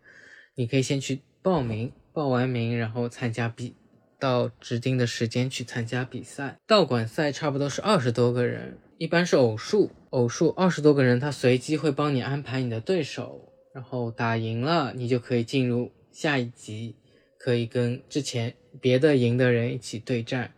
[0.61, 3.73] 你可以先去报名，报完名然后参加比，
[4.19, 6.59] 到指定的时间去参加比赛。
[6.67, 16.95] 道馆赛差不多是二十多个人，一般是偶数，偶数二十多个人，他随机会帮你安排你的对手，然后打赢了，你就可以进入下一集。
[17.39, 20.53] 可以跟之前别的赢的人一起对战，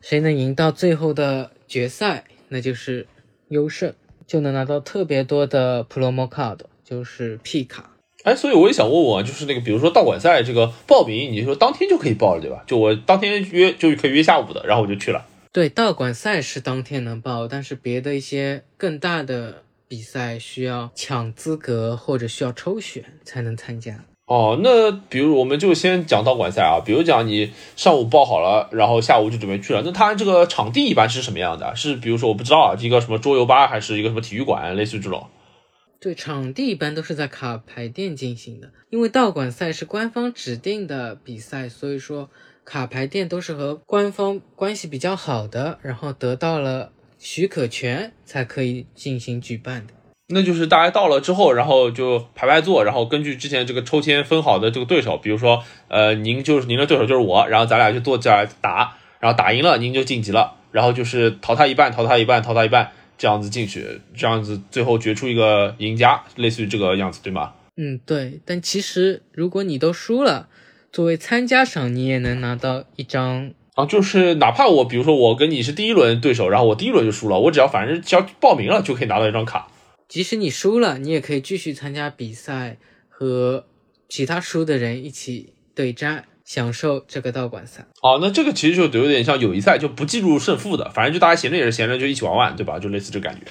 [0.00, 3.06] 谁能赢到最后的决赛，那就是
[3.50, 3.94] 优胜，
[4.26, 7.94] 就能拿到特别多的 promo card，就是 P 卡。
[8.28, 12.62] 哎，所以我也想问问，就是那个，比如说道馆赛这个报名，你说当天就可以报了，对吧？
[12.66, 15.24] 就我当天约就可以约下午的，然后我就去了。
[15.50, 24.04] 对，道馆赛是当天能报，但是别的一些更大的比赛需要抢资格或者需要抽选才能参加。
[24.26, 31.74] 哦，那比如我们就先讲道馆赛啊，比如讲你上午报好了，然后下午就准备去了，那它这个场地一般是什么样的？
[31.74, 35.26] 是比如说我不知道啊，一个什么桌游吧，还是一个什么体育馆，类似于这种？
[36.00, 42.30] 对，场地一般都是在卡牌店进行的，因为道馆赛是官方指定的比赛，所以说
[42.64, 49.94] 卡牌店都是和官方关系比较好的，然后得到了许可权才可以进行举办的。
[50.28, 67.52] 那就是大家到了之后，然后就排排坐，然后根据之前这个抽签分好的这个对手，比如说，呃，您就是您的对手就是我，然后咱俩就坐这儿打，然后打赢了您就晋级了，然后就是淘汰一半，淘汰一半，淘汰一半，这样子进去，这样子最后决出一个赢家，类似于这个样子，对吗？
[67.76, 68.40] 嗯，对。
[68.46, 70.48] 但其实如果你都输了，
[70.90, 79.68] 作为参加赏，你也能拿到一张啊，就是哪怕我比如说我跟你是第一轮对手，然后我第一轮就输了，我只要反正只要报名了就可以拿到一张卡。
[80.08, 82.78] 即使你输了，你也可以继续参加比赛，
[83.08, 83.66] 和
[84.08, 87.86] 其他输的人一起对战，享受这个道馆赛。
[88.00, 92.78] 哦，那这个其实就有点像友谊赛，就不计入胜负的，反正就大家闲着也是闲着，就一起玩玩，对吧？
[92.78, 93.42] 就类似这感觉。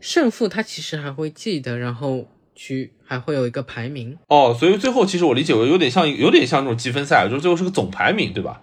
[0.00, 4.16] 胜负他其实还会记得，然后去还会有一个排名。
[4.28, 8.62] 哦，所以最后其实我理解为有点像有点像那种积分赛，就是最后是个总排名，对吧？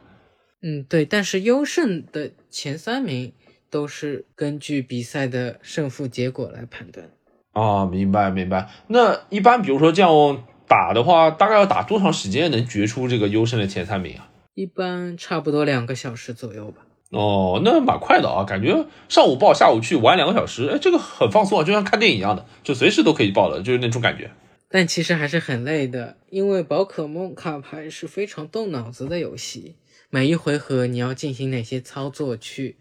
[0.62, 1.04] 嗯，对。
[1.04, 3.34] 但是优胜的前三名
[3.70, 7.10] 都是根据比赛的胜负结果来判断。
[7.52, 8.70] 啊，明白明白。
[8.88, 14.28] 那一般比如说这样打的话，大概要打多长时间能决出这个优胜的前三名啊？
[14.56, 16.82] 一般差不多两个小时左右吧。
[17.12, 24.32] 哦，那蛮快的啊，感觉上午报，下午去玩两个小时，哎，这个很放松啊，就像看电影一样的，就随时都可以报的，就是那种感觉。
[24.68, 29.76] 但其实还是很累的，因为宝可梦卡牌是非常动脑子的游戏，
[30.10, 32.78] 每一回合你要进行哪些操作去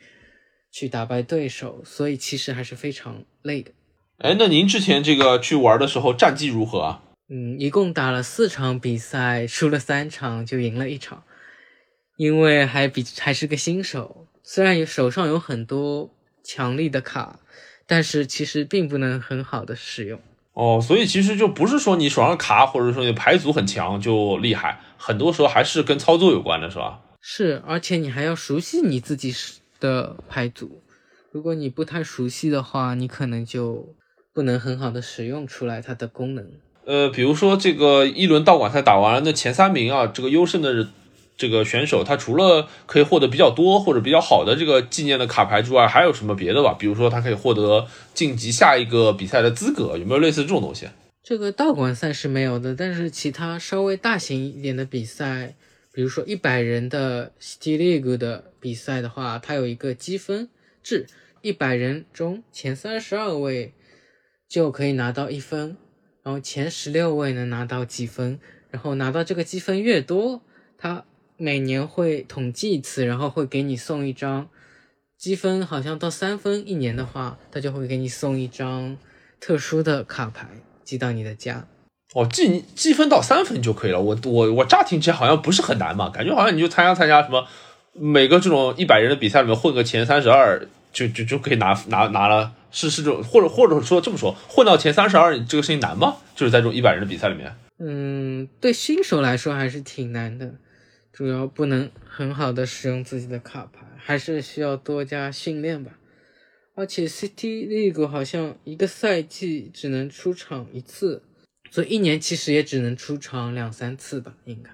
[0.71, 3.73] 去打败对手，所以其实还是非常累的。
[4.17, 7.03] 哎，那您之前这个去玩的时候战绩如何啊？
[7.35, 11.23] 嗯，一共打了四场比赛，输了三场，就赢了一场。
[12.19, 16.15] 因为还比还是个新手，虽然有手上有很多
[16.45, 17.41] 强力的卡，
[17.87, 20.21] 但是其实并不能很好的使用。
[20.53, 27.01] 哦，所以其实就不是说你手上卡或者说你牌组很强就厉害，很多时候还是跟操作有关的，是吧？
[27.23, 29.35] 是，而且你还要熟悉你自己
[29.81, 30.83] 的牌组，
[31.31, 33.95] 如果你不太熟悉的话，你可能就。
[34.35, 36.53] 不能很好的使用出来它的功能。
[36.85, 40.89] 呃，比如说这个一轮道馆赛打完了，那前三名啊，这个优胜的
[41.37, 46.75] 这个选手，他除了可以获得比较多或者比较好的这个纪念的卡牌之外，还有什么别的吧？
[46.79, 50.89] 比如说他可以获得晋级下一个比赛的资格，有没有类似这种东西？
[51.23, 55.55] 这个道馆赛是没有的，但是其他稍微大型一点的比赛，
[55.93, 60.49] 比如说一百人的 City League 的比赛的话，它有一个积分
[60.83, 61.07] 制，
[61.41, 63.73] 一百人中前三十二位
[64.49, 65.77] 就可以拿到一分，
[66.23, 68.39] 然后前十六位能拿到积分，
[68.71, 70.41] 然后拿到这个积分越多，
[70.79, 71.05] 它
[71.37, 74.49] 每年会统计一次，然后会给你送一张
[75.19, 78.97] 积分，好像到三分一年的话，他就会给你送一张
[79.41, 80.47] 特殊的卡牌
[80.85, 81.67] 寄到你的家。
[82.15, 84.01] 哦，积积分到三分就可以了。
[84.01, 87.47] 我我我乍听起来好像不是很难嘛，感觉好像你就参加参加什么
[87.95, 92.53] 每个这种一百人的比赛里面混个前三十二，就就就可以拿拿拿了。
[92.73, 96.17] 是是这种，或者或者说这么说，混到前三十二这个事情难吗？
[96.35, 97.55] 就是在这种一百人的比赛里面。
[97.79, 100.55] 嗯，对新手来说还是挺难的，
[101.13, 105.93] 主要不能很好的使用自己的卡牌，还是需要多加训练吧。
[106.75, 111.23] 而且 City League 好像一个赛季只能出场一次，
[111.71, 114.71] 所以一年其实也只能出场两三次吧，应该。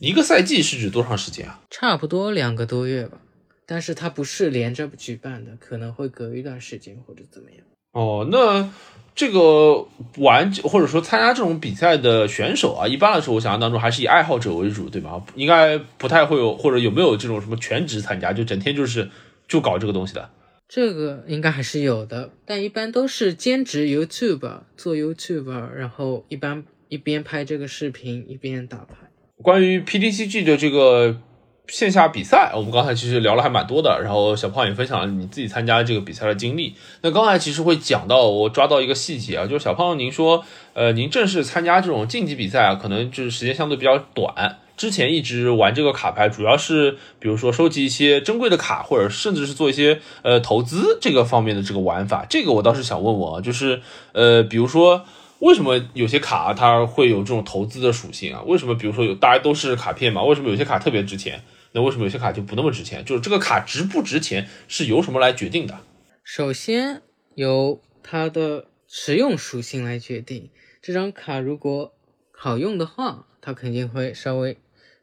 [0.00, 1.62] 一个赛季是指多长时间啊？
[1.70, 3.18] 差不多两个多月吧。
[3.66, 7.60] 但是它不是连着举办的，可能会隔一段时间或者怎么样。
[7.92, 8.70] 哦，那
[9.14, 9.88] 这个
[10.18, 15.24] 玩或者说参加这种比赛的选手啊，一般来说，我想象当中还是以爱好者为主，对吧？
[15.34, 19.08] 应该不太会有或者有没有这种什么全职参加，就整天就是
[19.48, 20.30] 就搞这个东西的。
[20.68, 28.94] 这个应该还是有的，但一般都是兼职 YouTube 做 YouTube，然后一般一边拍这个视频一边打牌。
[29.42, 31.20] 关于 PDCG 的这个。
[31.68, 36.74] 线下比赛，我们刚才其实聊了还蛮多的，然后小胖也分享了你自己参加这个比赛的经历。
[37.02, 40.44] 那刚才其实会讲到，我抓到一个细节啊，就是小胖您说，
[40.74, 44.58] 呃，您正式参加这种竞技比赛啊，可能就是时间相对比较短。
[44.76, 52.26] 之前一直玩这个卡牌，主要是比如说收集一些珍贵的卡，或者甚至是做一些呃投资这个方面的这个玩法。
[52.28, 53.80] 这个我倒是想问问啊，就是
[54.12, 55.04] 呃，比如说。
[55.38, 58.40] 为什么有些卡它会有这种投资的属性啊？
[58.46, 60.22] 为什么比如说有大家都是卡片嘛？
[60.22, 61.42] 为什么有些卡特别值钱？
[61.76, 63.04] 那为什么有些卡就不那么值钱？
[63.04, 65.78] 就是这个卡值不值钱是由什么来决定的？
[66.24, 67.02] 首先
[67.34, 70.48] 由它的实用属性来决定。
[70.80, 71.94] 这张卡如果
[72.32, 74.56] 好用的话，它肯定会稍微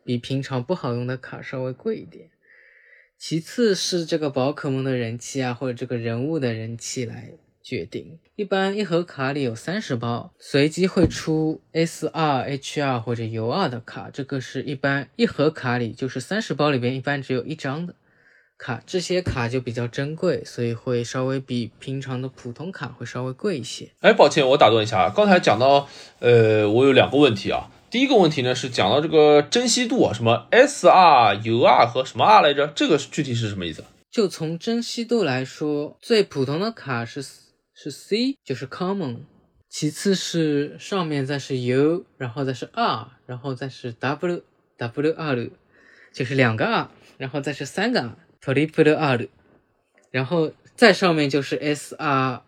[0.03, 2.31] 比平常不好用的卡稍微贵一点。
[3.19, 7.33] 其次是这个宝可梦的人气啊，或者这个人物的人气来。
[7.63, 17.95] 决定一般一盒卡里有三十包，随机会出 S 二 H 二或者 U 二的卡，这个是一般一盒卡里就是三十包里边一般只有一张的
[18.57, 23.89] 卡，这些卡就比较珍贵，所以会稍微比平常的普通卡会稍微贵一些。
[24.01, 25.87] 哎，抱歉，我打断一下，刚才讲到，
[26.19, 32.67] 呃，我有两个问题啊，第一个问题呢是讲到这个珍稀度啊，什么 S R U R 和什么 R 来着？
[32.67, 33.85] 这个具体是什么意思？
[34.11, 37.23] 就从珍稀度来说，最普通的卡是。
[37.83, 39.17] 是 C 就是 common，
[39.67, 45.51] 其次是上面再是 U，然后再是 R，然后再是 W，W R，
[46.13, 49.27] 就是两个 R，然后再是三个 R，Triple R，
[50.11, 52.41] 然后再上面就是 S R、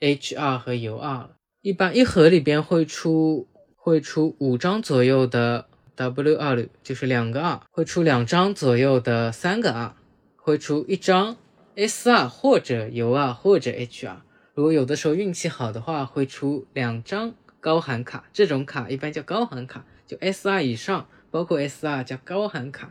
[0.00, 1.30] H R 和 U R。
[1.62, 9.94] 一般一盒里边会出会出五张左右的 W R，就是两个 R，会出两张左右的三个 R，
[10.34, 11.36] 会出一张
[11.76, 14.22] S R 或者 U R 或者 H R。
[14.60, 22.90] 如果有的时候运气好的话，会出两张高寒卡，这种卡一般叫高寒卡，就 S R 以上，包括 S R 叫高寒卡。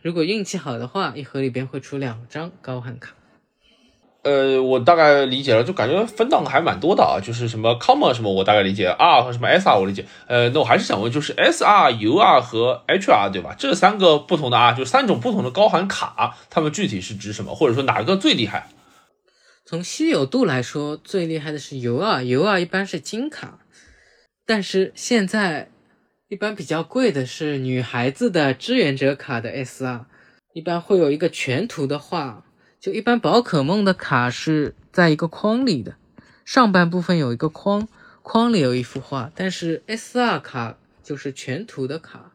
[0.00, 3.12] 如果运气好的话，一盒里边会出两张高寒卡。
[4.22, 10.06] 呃，我大概理解了，就感觉分档还蛮多的啊，就是什么 common 什么我大概理解，R 和什么 S R 我理解。
[10.28, 13.54] 呃，那我还是想问，就是 S R、U R 和 H R 对吧？
[13.58, 17.54] 这三个不同的 R，就三种不同的高寒卡，它们具体是指什么？
[17.54, 18.68] 或者说哪个最厉害？
[19.72, 23.60] 从稀有度来说，最厉害的是 U 二，U 二一般是金卡，
[24.44, 25.70] 但是现在
[26.28, 30.04] 一般比较贵的是女孩子的支援者卡的 S 二，
[30.52, 32.44] 一般会有一个全图的画，
[32.78, 35.96] 就一般宝可梦的卡是在一个框里的，
[36.44, 37.88] 上半部分有一个框，
[38.20, 42.34] 框里有一幅画，但是 S 二卡就是全图的卡，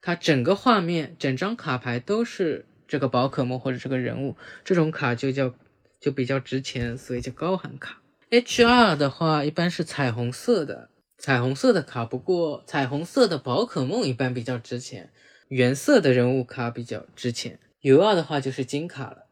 [0.00, 5.52] 它整个画面、整张卡牌都是这个宝可梦或者这个人物，这种卡就叫。
[6.00, 8.02] 就比较值钱，所以叫高寒卡。
[8.30, 12.04] H R 的话一般是彩虹色的，彩虹色的卡。
[12.04, 15.12] 不过彩虹色的宝可梦一般比较值钱，
[15.48, 17.60] 原色的人物卡比较值钱。
[17.82, 19.26] U R 的话就是金卡了。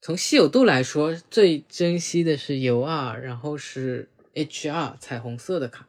[0.00, 5.88] 从稀有度来说，最珍惜的是 U R，然后是 H R 彩虹色的卡，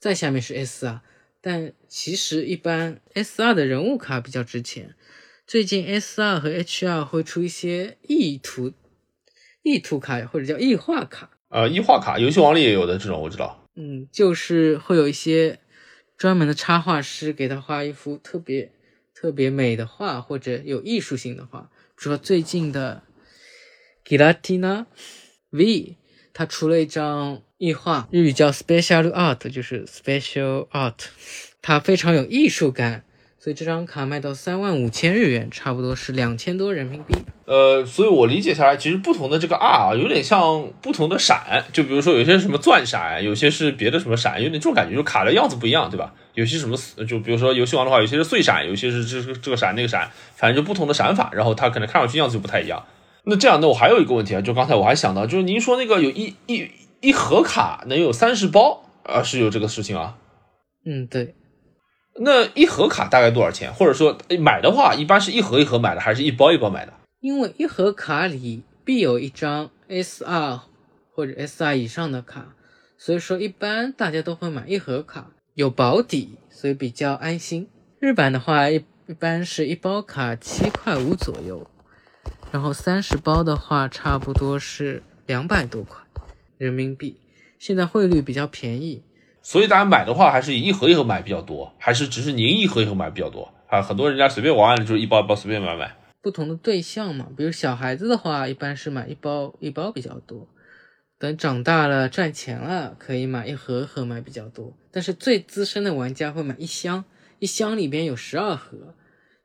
[0.00, 1.02] 再下面是 S R。
[1.42, 4.94] 但其实一般 S R 的人物卡比较值钱。
[5.46, 8.72] 最近 S R 和 H R 会出一些意图。
[9.64, 13.66] 异图卡或者叫异化卡，呃，异化卡，游戏王里也有的这种，我知道。
[13.74, 15.58] 嗯，就是会有一些
[16.16, 18.70] 专门的插画师给他画一幅特别
[19.14, 21.70] 特别美的画，或者有艺术性的画。
[21.96, 23.02] 比如说最近的
[24.04, 24.84] Gilatina
[25.50, 25.96] V，
[26.32, 31.06] 他出了一张异画，日语叫 Special Art，就是 Special Art，
[31.62, 33.04] 它非常有艺术感。
[33.44, 37.14] 所以这张卡卖到三万五千日元，差不多是两千多人民币。
[37.44, 46.14] 呃，所以我理解下来，其实不同的这个 R 啊，有点像不同的闪，就比如说有些什么钻闪，有些是别的什么闪，有点这种感觉，就卡的样子不一样，对吧？
[46.32, 46.74] 有些什么，
[47.06, 52.82] 就比如说游戏王的话，有些是碎闪，有些是这个这个闪那个闪，反正就不同的闪法，然后它可能看上去样子就不太一样。
[53.24, 56.70] 那这样，那我还有一个问题啊，就刚才我还想到，就是您说那个有一一
[57.02, 60.16] 一盒卡能有三十包啊，是有这个事情啊？
[60.86, 61.34] 嗯，对。
[62.20, 63.72] 那一盒卡大概多少钱？
[63.72, 66.92] 或者说买的话，一般是一盒一盒买的，还是一包一包买的？
[67.20, 70.60] 因为一盒卡里必有一张 SR
[71.10, 72.54] 或者 SR 以上的卡，
[72.96, 77.68] 所以说一般大家都会买一盒卡，有保底，所以比较安心。
[77.98, 81.66] 日版的话，一一般是一包卡七块五左右，
[82.52, 86.00] 然后三十包的话，差不多是两百多块
[86.58, 87.18] 人民币。
[87.58, 89.02] 现在汇率比较便宜。
[89.44, 93.82] 所以大家买的话，还是以一盒一盒买比较多，还是只是您一盒一盒买比较多啊？
[93.82, 95.94] 很多人家随便玩玩就是一包一包随便买买。
[96.22, 100.48] 不同的对象嘛，比如小孩子的话，一般是买一包一包比较多。
[101.18, 104.72] 等长大了赚钱了，可以买一盒盒买比较多。
[104.90, 107.04] 但是最资深的玩家会买一箱，
[107.38, 108.94] 一箱里边有十二盒，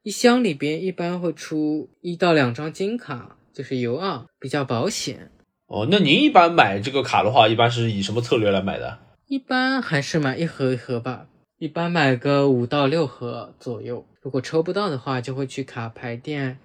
[0.04, 5.32] 一箱里边一般会出一到两张金卡，就是游二，比较保险。
[5.68, 8.98] 哦，那您一般买这个卡的话，一般是以什么策略来买的？
[9.30, 11.28] 一般还是买一盒一盒吧，
[11.60, 14.04] 一般买个五到六盒左右。
[14.24, 16.58] 如果抽不到的话，就会去卡牌店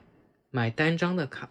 [0.50, 1.50] 买单张的卡。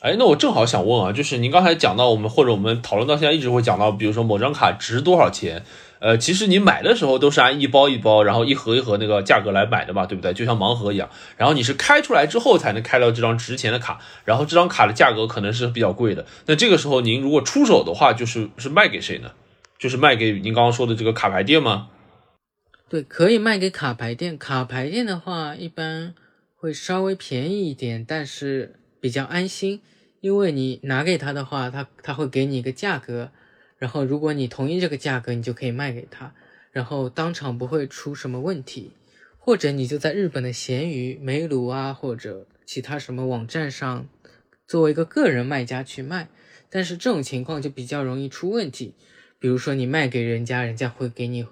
[0.00, 5.62] 哎，那我正好想问啊，就是您刚才讲到我们或者我们讨论到现在一直会讲到，比如说某张卡值多少钱？
[5.98, 10.32] 呃，其实你买的时候都是按一包一包，然后一盒一盒那个价格来买的嘛，对不对？
[10.32, 11.10] 就像盲盒一样。
[11.36, 16.24] 然后你是开出来之后才能开到这张值钱的卡，然后这张卡的价格可能是比较贵的。
[16.46, 19.30] 那这个时候您如果出手的话，就是是卖给谁呢？
[19.78, 21.90] 就是卖给您刚刚说的这个卡牌店吗？
[22.88, 24.38] 对，可以卖给卡牌店。
[24.38, 26.14] 卡牌店的话，一般
[26.54, 29.80] 会稍微便宜一点，但是比较安心，
[30.20, 33.30] 因为你拿给他的话，他他会给你一个价格，
[33.78, 36.34] 然后如果你同意这个价格，你就可以卖给他，
[36.70, 38.92] 然后当场不会出什么问题。
[39.38, 44.06] 或者你就在日本的闲鱼、梅鲁啊，或者其他什么网站上，
[44.66, 46.28] 作为一个个人卖家去卖，
[46.70, 48.94] 但是这种情况就比较容易出问题。
[49.44, 51.44] 比如说你卖给人家，人家会给你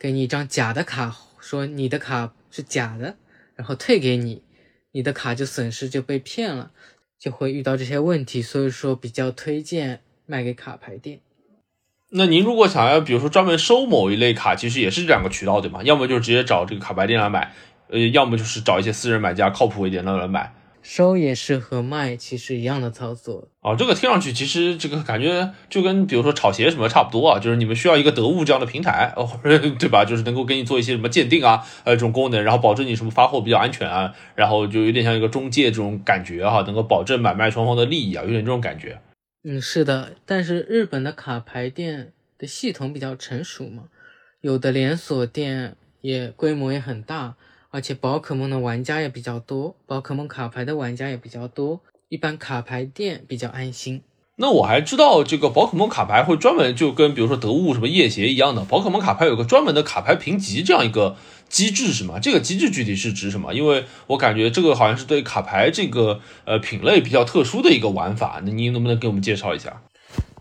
[0.00, 3.14] 给你一张假的卡，说你的卡是假的，
[3.54, 4.42] 然后退给你，
[4.90, 6.72] 你的卡就损失就被骗了，
[7.16, 8.42] 就会遇到这些问题。
[8.42, 11.20] 所以说比较推荐卖给卡牌店。
[12.10, 15.84] 那您如果想要，比如说专门收某一类卡，其实也是这两个渠道对吗？
[15.84, 17.54] 要么就直接找这个卡牌店来买，
[17.90, 20.52] 呃，要么就是找一些私人买家靠谱一点的来买。
[20.84, 30.04] 收也是和卖其实一样的操作哦，这个听上去其实这个感觉就跟比如说炒鞋什么差不多啊，就是你们需要一个得物这样的平台哦， 对吧？
[30.04, 39.00] 就是能够给你做一些什么鉴定啊，呃，这种功能，然后保证你什么发货比较安全啊，然后就有点像一个中介这种感觉哈，能够保证买卖双方的利益啊，有点这种感觉。
[39.42, 43.84] 嗯，是的，但是日本的卡牌店的系统比较成熟嘛，
[44.42, 47.36] 有的连锁店也规模也很大。
[47.74, 54.00] 而且宝可梦的玩家也比较多，宝可梦卡牌的玩家也比较多，一般卡牌店比较安心。
[54.36, 61.16] 那我还知道这个宝可梦卡牌会专门就跟比如说得物什么夜鞋一样的，宝可梦卡牌有个专门的卡牌评级这样一个
[61.48, 62.20] 机制是吗？
[62.20, 63.52] 这个机制具体是指什么？
[63.52, 69.82] 因为我感觉这个好像是对卡牌这个呃品类比较特殊的一个玩法，那您能不能给我们介绍一下？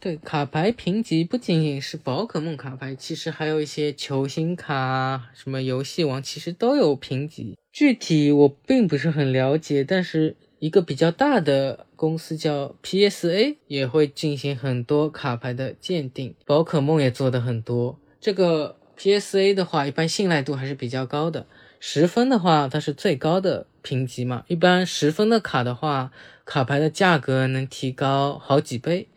[0.04, 7.58] 对卡牌评级不仅仅是宝可梦卡牌，其实还有一些球星卡、什么游戏王，其实都有评级。
[7.72, 17.98] 具体我并不是很了解，但是一个比较大的公司叫 PSA 也会进行很多卡牌的鉴定，宝可梦也做的很多。
[18.20, 21.48] 这个 PSA 的话，一般信赖度还是比较高的，
[21.80, 24.44] 十分的话它是最高的评级嘛。
[24.50, 26.12] 一般十分的卡的话，
[26.44, 29.08] 卡牌的价格能提高好几倍。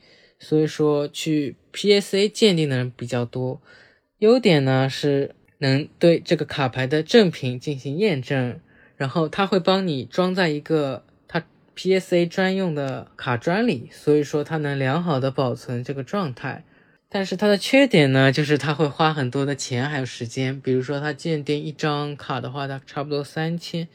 [0.49, 3.61] 所以说，去 PSA 鉴定的人比较多。
[4.21, 8.61] 优点呢是能对这个卡牌的正品进行验证，
[8.97, 11.43] 然后他会帮你装在一个他
[11.77, 16.63] PSA 专用的卡砖里，所以说它能良好的保存这个状态。
[17.09, 20.61] 但是它的缺点呢，就是它会花很多的钱还有时间。
[20.61, 23.89] 比如说，它鉴定一张卡的话，它差不多三千。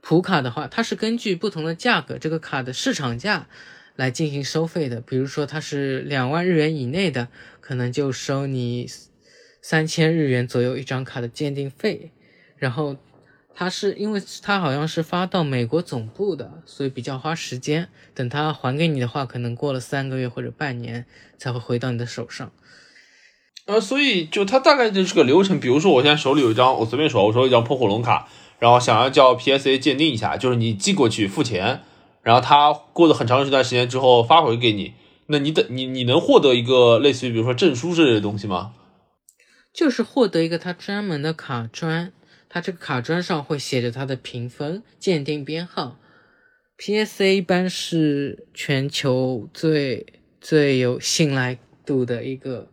[0.00, 3.46] 普卡的话，它是根据不同的价格，这个卡的市场价。
[3.98, 7.26] 来进行收费的，比如说它是两万日元以内的，
[7.60, 8.88] 可能就收你
[9.60, 12.12] 三千日元左右一张卡的鉴定费，
[12.56, 12.96] 然后
[13.56, 17.88] 他是因为他好像是发到美国总部的，所以比较花时间。
[18.14, 21.04] 等他还给你的话，可能过了三个月或者半年
[21.36, 22.52] 才会回到你的手上。
[23.66, 25.58] 呃，所以就它大概就是个流程。
[25.58, 28.28] 比如说，我现在手里有一张，我随便说，我说一张破火龙卡，
[28.60, 31.80] 然后想要叫 PSA 鉴定一下，就是你寄过去付钱，
[32.22, 34.94] 然后他过了很长一段时间之后发回给你，
[35.26, 38.74] 那你等你你能获得一个类似于比如说证书之类的东西吗？
[39.72, 42.12] 就是获得一个他专门的卡砖，
[42.48, 45.98] 他这个卡砖上会写着他的评分、鉴定编号。
[46.78, 52.68] PSA 一般是全球最最有信赖度的一个。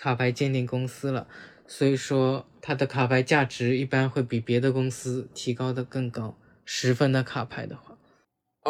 [0.00, 1.26] 卡牌鉴定公司了，
[1.66, 6.38] 所以说它的卡牌价值一般会比别的公司提高的更高。
[6.64, 7.87] 十分的卡牌的话，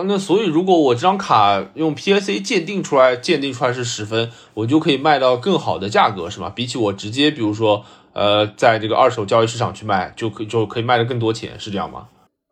[0.07, 6.51] 那所以如果我这张卡用 PSA 鉴定出来，鉴定出来是十分，我就可以卖到更好的价格，是吗？
[6.51, 12.09] 比起我直接，比如说，呃，在这个二手交易市场去卖，就可以就可以卖的更多钱，是这样吗？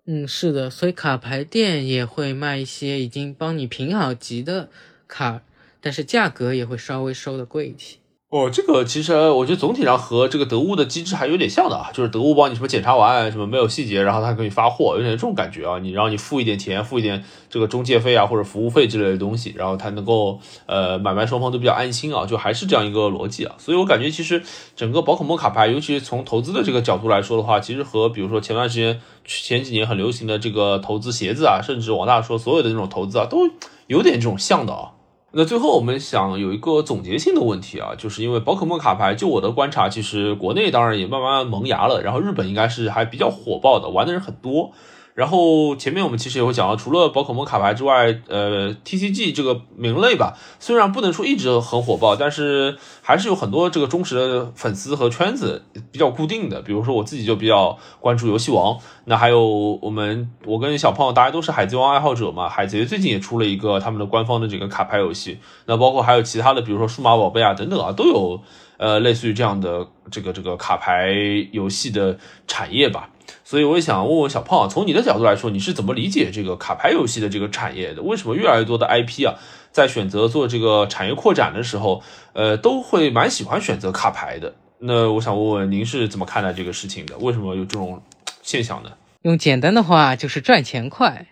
[0.07, 4.68] 嗯，是的，所以卡牌店也会卖一些已经帮你评好级的
[5.09, 5.42] 卡，
[5.80, 7.97] 但是价格也会稍微收的贵一些。
[8.29, 15.79] 哦，这个其实我觉得总体上和这个得物的机制还有点像的啊，就是得物帮你什么检查完什么没有细节，然后他给你发货，有点这种感觉啊。
[15.79, 23.55] 你让你付一点钱，付一点这个中介费啊或者服务费之类的东西，然后他能够呃买卖双方都比较安心啊，就还是这样一个逻辑啊。
[23.59, 24.43] 所以我感觉其实
[24.74, 33.49] 整个宝可梦卡牌，尤其是从投资的这个角度来说的话，其实和比如说前段时间前几年很流行的这个投资鞋子啊，甚至往大说所有的那种投资啊，都
[33.87, 34.91] 有点这种像的啊。
[35.33, 44.72] 那最后我们想有一个总结性的问题啊，就是因为宝可梦卡牌，就我的观察，其实国内当然也慢慢萌芽了，然后日本应该是还比较火爆的，玩的人很多。
[45.16, 56.60] 然后前面我们其实也会讲到，除了宝可梦卡牌之外，呃，TCG 这个名类吧，虽然不能说一直很火爆，但是还是有很多这个忠实的粉丝和圈子比较固定的。
[56.60, 59.42] 比如说我自己就比较关注游戏王，那还有
[59.80, 68.42] 我们我跟小胖大家都是海贼王爱好者嘛，海贼最近也出了一个他们的官方的这个卡牌游戏，那包括还有其他的，比如说数码宝贝啊等等啊，都有
[68.79, 71.12] 呃类似于这样的这个这个卡牌
[71.53, 73.11] 游戏的产业吧。
[73.45, 78.03] 所以我也想问问小胖，从你的角度来说，你是怎么理解这个卡牌游戏的这个产业的？
[78.03, 79.35] 为什么越来越多的 IP 啊，
[79.70, 82.03] 在选择做这个产业扩展的时候，
[82.33, 84.55] 呃，都会蛮喜欢选择卡牌的？
[84.79, 87.16] 那我想问问您是怎么看待这个事情的？
[87.18, 88.03] 为什么有这种
[88.43, 88.91] 现象呢？
[89.22, 91.27] 用简单的话就是赚钱快，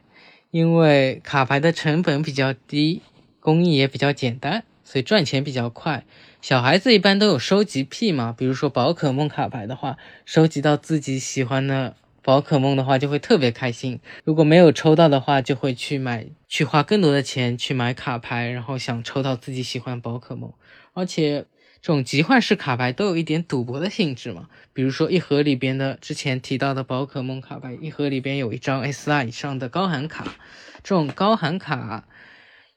[0.51, 3.03] 因为卡牌的成本比较低，
[3.41, 6.05] 工艺也比较简单，所以赚钱比较快。
[6.45, 13.99] 小孩子一般都有收集癖嘛，比如说宝可梦卡牌的话，收集到自己喜欢的宝可梦的话，就会特别开心。
[14.25, 20.53] 如果没有抽到的话，就会去买，去花更多的钱去买卡牌，然后想抽到自己喜欢宝可梦。
[20.93, 21.47] 而且
[21.81, 30.27] 这种集换式卡牌都有一点赌博的性质嘛，比如说一盒里边的之前提到的宝可梦卡牌，一盒里边有一张 S R 以上的高含卡，
[30.83, 32.07] 这种高含卡。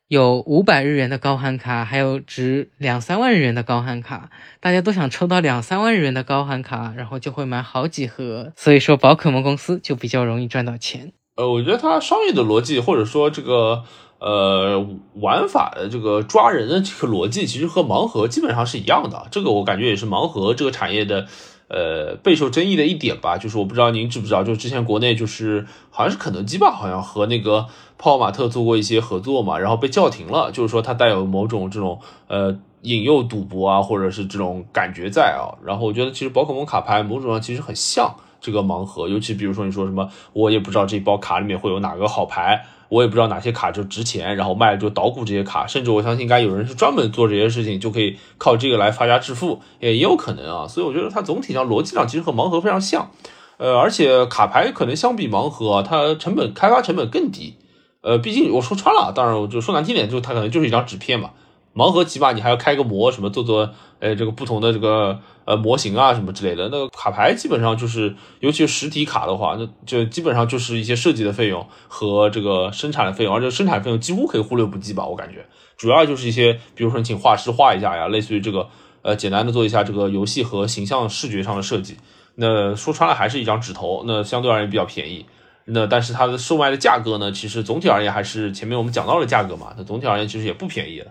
[0.08, 4.30] 有五百日元的高含卡，还有值两三万日元的高含卡，
[4.62, 11.12] 大家都想抽到两三万日元的高含卡，然后就会买好几盒，所以说宝可梦公司就比较容易赚到钱。
[11.36, 13.84] 呃，我觉得它商业的逻辑，或者说这个
[14.20, 14.80] 呃
[15.16, 19.28] 玩法的这个抓人的这个逻辑，其实和盲盒基本上是一样的。
[19.30, 21.28] 这个我感觉也是盲盒这个产业的。
[21.70, 35.52] 呃，备受争议的一点吧，就是我不知道您知不知道，就是之前国内就是好像是肯德基吧，好像和那个泡泡玛特做过一些合作嘛，然后被叫停了，就是说它带有某种这种呃引诱赌博啊，或者是这种感觉在啊。
[35.66, 42.66] 然后我觉得其实宝可梦卡牌某种上其实很像这个盲盒，尤其比如说你说什么，我也不知道这包卡里面会有哪个好牌。
[42.90, 50.68] 我也不知道哪些卡就值钱，然后卖了就捣鼓这些卡，甚至我相信应该有人是专门做这些事情，就可以靠这个来发家致富，也也有可能啊。
[50.68, 53.12] 所以我觉得它总体上逻辑上其实和盲盒非常像，
[53.58, 57.56] 呃，而且卡牌可能相比盲盒，它成本开发成本更低，
[58.02, 61.32] 呃，毕竟我说穿了，当然我就说难听点， 就它可能就是一张纸片嘛。
[61.76, 63.70] 盲盒起码你还要开个模，什么做做，
[64.00, 66.66] 呃，这个不同的这个呃模型啊，什么之类的。
[66.66, 75.46] 那个卡牌基本上就是，尤其是实体卡的话，那就基本上就是一些设计的费用和这个生产的费用，而且生产费用几乎可以忽略不计吧，我感觉。
[75.78, 78.68] 主要就是一些，比如说你请画师画一下呀，类似于这个，
[79.04, 81.96] 呃，简单的做一下这个游戏和形象视觉上的设计。
[82.36, 85.26] 那说穿了还是一张纸头，那相对而言比较便宜。
[85.70, 91.08] 那但是它的售卖的价格呢，其实总体而言还是前面我们讲到的价格嘛，那总体而言其实也不便宜的。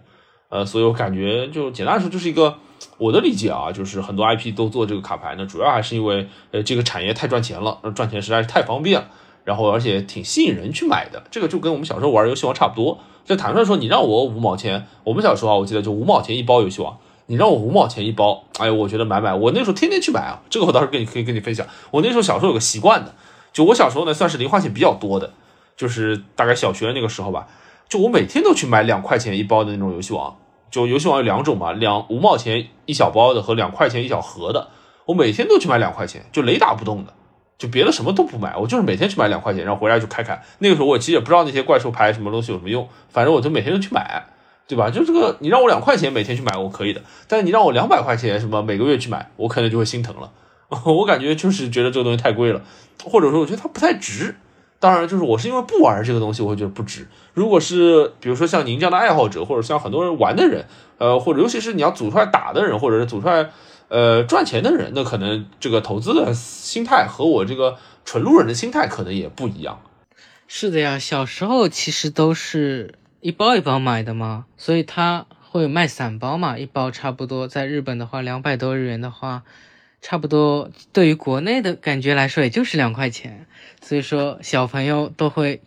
[0.48, 2.56] 呃，所以我感觉就简单来说，就是一个
[2.98, 9.08] 我的理解啊，就是很多 IP 都做这个卡牌呢，主要还是因为呃这个产业太赚钱了，赚钱实在是太方便了，
[9.44, 11.22] 然后而且挺吸引人去买的。
[11.30, 12.98] 这个就跟我们小时候玩游戏王差不多。
[13.24, 20.40] 就坦率说，你让我五毛钱，我们小时候啊，我记得就五毛钱一包游戏王，你让我五毛钱一包，哎，我觉得买买，我那时候天天去买啊。
[20.48, 23.12] 这个我倒是跟你可以跟你分享，我那时候小时候有个习惯的，
[23.52, 25.32] 就我小时候呢算是零花钱比较多的，
[25.76, 27.48] 就是大概小学那个时候吧，
[27.88, 30.36] 就我每天都去买两块钱一包的那种游戏王。
[30.68, 34.68] 就游戏王有两种嘛，两五毛钱一小包的和两块钱一小盒的，
[35.06, 37.14] 我每天都去买两块钱，就雷打不动的，
[37.56, 40.42] 就别的什么都不买，我就是每天去买两块钱，然后回来就开开。
[40.58, 44.26] 那个时候我其实也不知道那些怪兽牌什么东西有什么用，反正我就每天都去买，
[44.66, 44.90] 对吧？
[44.90, 50.32] 就这个，你让我两块钱每天去买我可以的，但是你让我两百块钱什么每个月去买，我可能就会心疼了。
[50.84, 52.60] 我感觉就是觉得这个东西太贵了，
[53.04, 54.34] 或者说我觉得它不太值。
[54.78, 57.08] 当然，就是我是因为不玩这个东西，我会觉得不值。
[57.32, 60.66] 如果是比如说像您这样的爱好者，或者像很多人玩的人，
[60.98, 63.50] 呃，或者尤其是你要组出来打的人，或者是组出来
[63.88, 69.80] 呃赚钱的人，那可能这个投资的心态和我这个纯路人的心态可能也不一样。
[70.46, 79.42] 是的呀，小时候其实都是一包一包买的嘛，所以他会卖散包嘛，一包差不多在日本的话，两百多日元的话。
[80.02, 83.46] 差不多，对于国内的感觉来说，也就是两块钱，
[83.82, 85.60] 所以说小朋友都会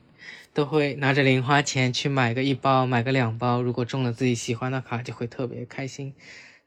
[0.53, 6.13] 都会拿着零花钱去买个一包，买个两包，如果中了自己喜欢的卡，就会特别开心。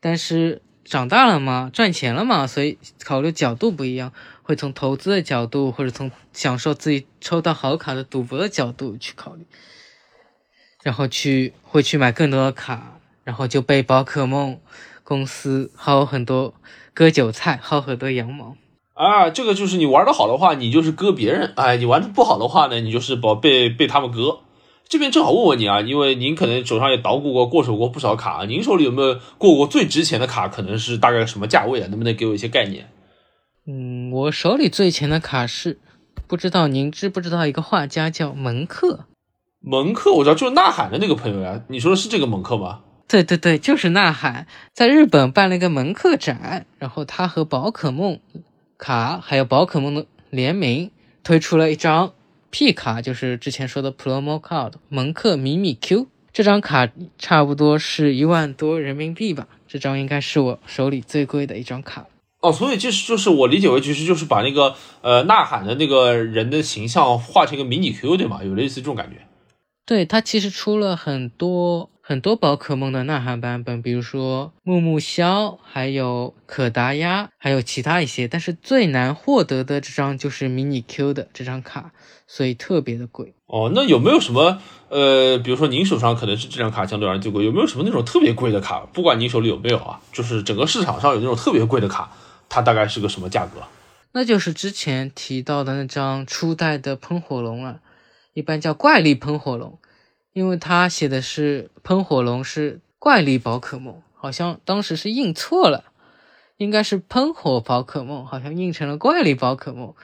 [0.00, 9.46] 但是长大了嘛，赚钱了嘛，所以考虑角度不一样，会从投资的角度，或者从享受自己抽到好卡的赌博的角度去考虑，
[10.82, 14.60] 然后去会去买更多的卡，然后就被宝可梦
[15.04, 16.54] 公司薅很多。
[16.95, 18.57] 割韭菜，薅很多羊毛
[18.95, 19.30] 啊！
[19.30, 24.40] 这个就是你玩的好的话，你就是割别人；哎，你玩的不好的话呢，你就是宝被被他们割。
[24.88, 30.49] 这边正好问问你啊，因为您可能手上也捣鼓过、过手过不少卡，您手里有没有过过最值钱的卡？
[30.49, 31.86] 可能是大概什么价位啊？
[31.88, 32.90] 能不能给我一些概念？
[33.66, 35.78] 嗯，我手里最钱的卡是，
[36.26, 39.07] 不知道您知不知道一个画家叫蒙克？
[39.64, 41.62] 蒙克我知道，就是呐喊的那个朋友呀。
[41.68, 42.80] 你说的是这个蒙克吗？
[43.12, 48.18] 对对对，就是呐喊，在日本办了一个门客展，然后他和宝可梦
[48.78, 50.90] 卡还有宝可梦的联名
[51.22, 52.14] 推出了一张
[52.48, 56.88] P 卡，就是之前说的 Promo Card 门客米米 Q 这张卡
[57.18, 62.06] 差不多是一万多人民币吧，这张应该是我手里最贵的一张卡。
[62.40, 68.42] 哦，所以就是就是我理解为其实就是把那个呃呐喊的那个人的形象画成一个迷你 Q 对吗？
[68.42, 69.18] 有类似这种感觉。
[69.84, 71.90] 对他其实出了很多。
[72.05, 81.92] 很多宝可梦的呐喊版本，比如说木木枭，还有可达鸭，还有其他一些，但是最难获得的这张就是迷你 Q 的这张卡，
[82.26, 83.34] 所以特别的贵。
[83.46, 88.80] 哦，那有没有什么呃，比如说您手上可能是这张卡相对而言最贵，有没有什么那种特别贵的卡？
[88.92, 92.11] 不管您手里有没有啊，就是整个市场上有那种特别贵的卡，
[92.48, 93.61] 它大概是个什么价格？
[94.11, 97.78] 那就是之前提到的那张初代的喷火龙了，
[98.34, 99.78] 一般叫怪力喷火龙。
[100.33, 105.85] 因为他写的是喷火龙是怪力宝可梦，好像当时是印错了，
[106.57, 109.95] 应该是喷火宝可梦，好像印成了怪力宝可梦。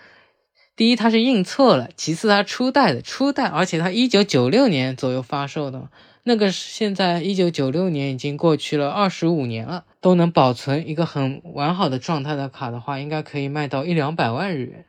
[0.76, 5.90] 第一，它是印错了；其次，它初代的初代，而且它一九九六年左右发售的，
[6.22, 14.84] 那个现在一九九六年已经过去了二十五年了，都能保存一个很完好的状态的卡的话，应该可以卖到一两百万日元，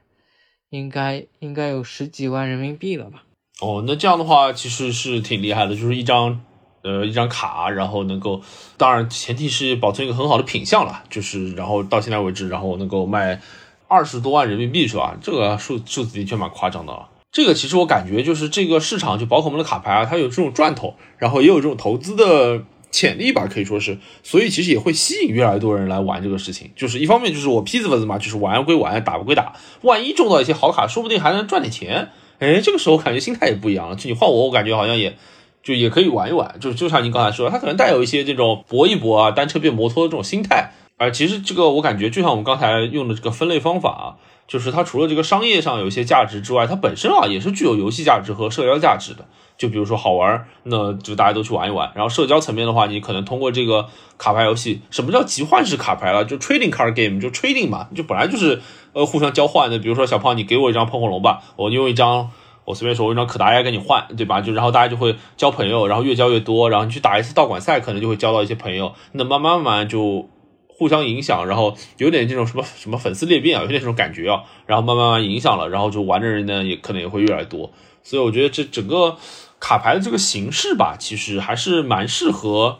[0.69, 3.23] 应该应该有十几万人民币了吧。
[3.61, 6.39] 哦，那这样的话其实是挺厉害的，就是一张，
[6.81, 8.41] 呃，一张卡，然后能够，
[8.77, 13.41] 当然前提是保存一个很好的品相了，就是然后到现在为止，然后能够卖
[13.89, 15.17] 二十多万人民币是吧？
[15.21, 17.09] 这个数数字的确蛮夸张的啊。
[17.31, 26.71] 这个其实我感觉就是这个市场就宝可梦的卡牌啊，它有这种赚头，然后也有这种投资的潜力吧，可以说是，所以其实也会吸引越来越多人来玩这个事情。
[26.77, 32.09] 就是一方面就是我坯子粉丝嘛，就是玩归玩，打归打，万一中到一些好卡，说不定还能赚点钱。
[32.39, 33.95] 哎，这个时候感觉心态也不一样了。
[33.95, 35.15] 就你换我，我感觉好像也
[35.61, 36.55] 就也可以玩一玩。
[36.59, 40.71] 就就像您刚才说，他可能带有一些这种搏一搏啊，单车变摩托的这种心态。
[40.97, 44.05] 而其实这个我感觉，就像我们刚才用的这个分类方法啊，
[44.47, 49.25] 就是它除了这个商业上有一些价值之外，它本身啊也是具有游戏价值和社交价值的。
[49.57, 51.91] 就比如说好玩，那就大家都去玩一玩。
[51.93, 53.87] 然后社交层面的话，你可能通过这个
[54.17, 56.23] 卡牌游戏，什么叫集换式卡牌了？
[56.23, 58.61] 就 trading card game，就 trading 嘛，就本来就是
[58.93, 59.79] 呃互相交换的。
[59.79, 62.31] 比如说小胖，你给我一张喷火龙吧，我用一张。
[62.65, 64.41] 我随便说，我一张可达鸭跟你换，对吧？
[64.41, 68.93] 就然后大家就会交朋友，然后越交越多，然后你去打一次道馆赛，可能就会交到一些朋友。
[69.13, 70.29] 那慢慢慢慢就
[70.67, 74.43] 互相影响，然后有点这种什么什么粉丝裂变啊，有点这种感觉啊。
[74.67, 77.71] 然后慢慢慢影响了，然后就玩的人呢也可能也会越来越多。
[78.03, 79.17] 所以我觉得这整个
[79.59, 82.77] 卡牌的这个形式吧，其实还是蛮适合，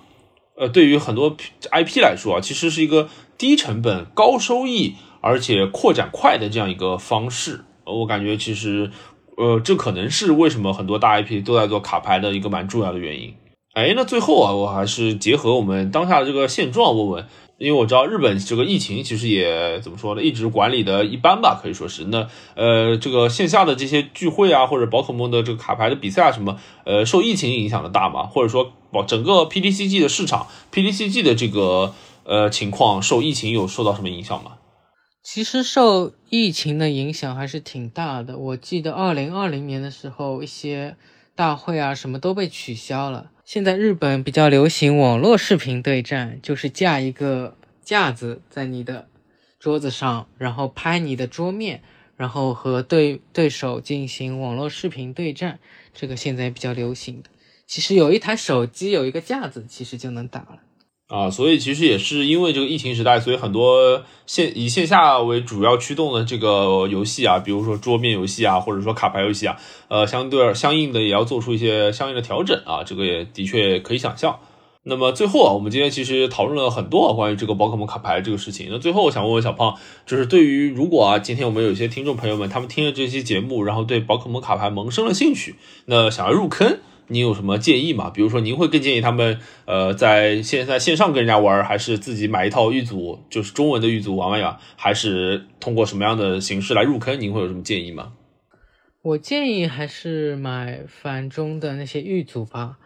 [0.55, 1.35] 呃，对于很多
[1.71, 7.65] IP 来说啊，其实是一个低成本高收益而且扩展快的这样一个方式。
[7.85, 8.91] 我感觉其实。
[9.41, 13.35] 呃，这可能是为什么很多大 IP 都在做卡牌的一个蛮重要的原因。
[13.73, 17.25] 哎，那最后啊，我还是结合我们当下的这个现状问问，
[17.57, 22.03] 因为我知道日本这个疫情其实也怎么说呢，一直管理的一般吧，可以说是。
[22.03, 28.23] 那呃，这个线下的这些聚会啊，或者宝可梦的这个卡牌的比赛啊什么，呃，受疫情影响的大吗？
[28.23, 31.93] 或者说，宝整个 PTCG 的市场，PTCG 的这个
[32.25, 34.51] 呃情况受疫情有受到什么影响吗？
[35.21, 38.37] 其实受疫情的影响还是挺大的。
[38.37, 40.95] 我记得二零二零年的时候，一些
[41.35, 43.31] 大会啊什么都被取消了。
[43.43, 49.07] 现在日本比较流行网络视频对战，就是架一个架子在你的
[49.59, 51.81] 桌子上，然后拍你的桌面，
[52.15, 55.59] 然后和对对手进行网络视频对战。
[55.93, 57.29] 这个现在比较流行的。
[57.67, 60.59] 其实有一台手机，有一个架子，其实就能打了。
[61.09, 69.57] 啊，所以其实也是因为这个疫情时代，所以很多线以线下为主要驱动的这个游戏啊，比如说桌面游戏啊，或者说卡牌游戏啊，
[69.87, 74.37] 呃，相对相应的也要做出一些相应的调整啊，这个也的确可以想象。
[74.83, 78.67] 那么最后啊，我们今天其实讨论了很多关于这个宝可梦卡牌这个事情。
[78.69, 85.55] 那最后我想问问小胖，就是对于如果啊，今天我们有一些听众朋友们，他们听了这期节目，然后对宝可梦卡牌萌生了兴趣，
[85.85, 86.77] 那想要入坑。
[87.09, 88.09] 你有什么建议吗？
[88.09, 94.59] 比如说，您会更建议他们，呃，在线在线上跟人家玩，还是自己买一套玉组，就是中文的玉组玩玩呀？
[94.77, 97.19] 还是通过什么样的形式来入坑？
[97.19, 98.13] 您会有什么建议吗？
[99.01, 102.77] 我建议还是买繁中的那些玉组吧，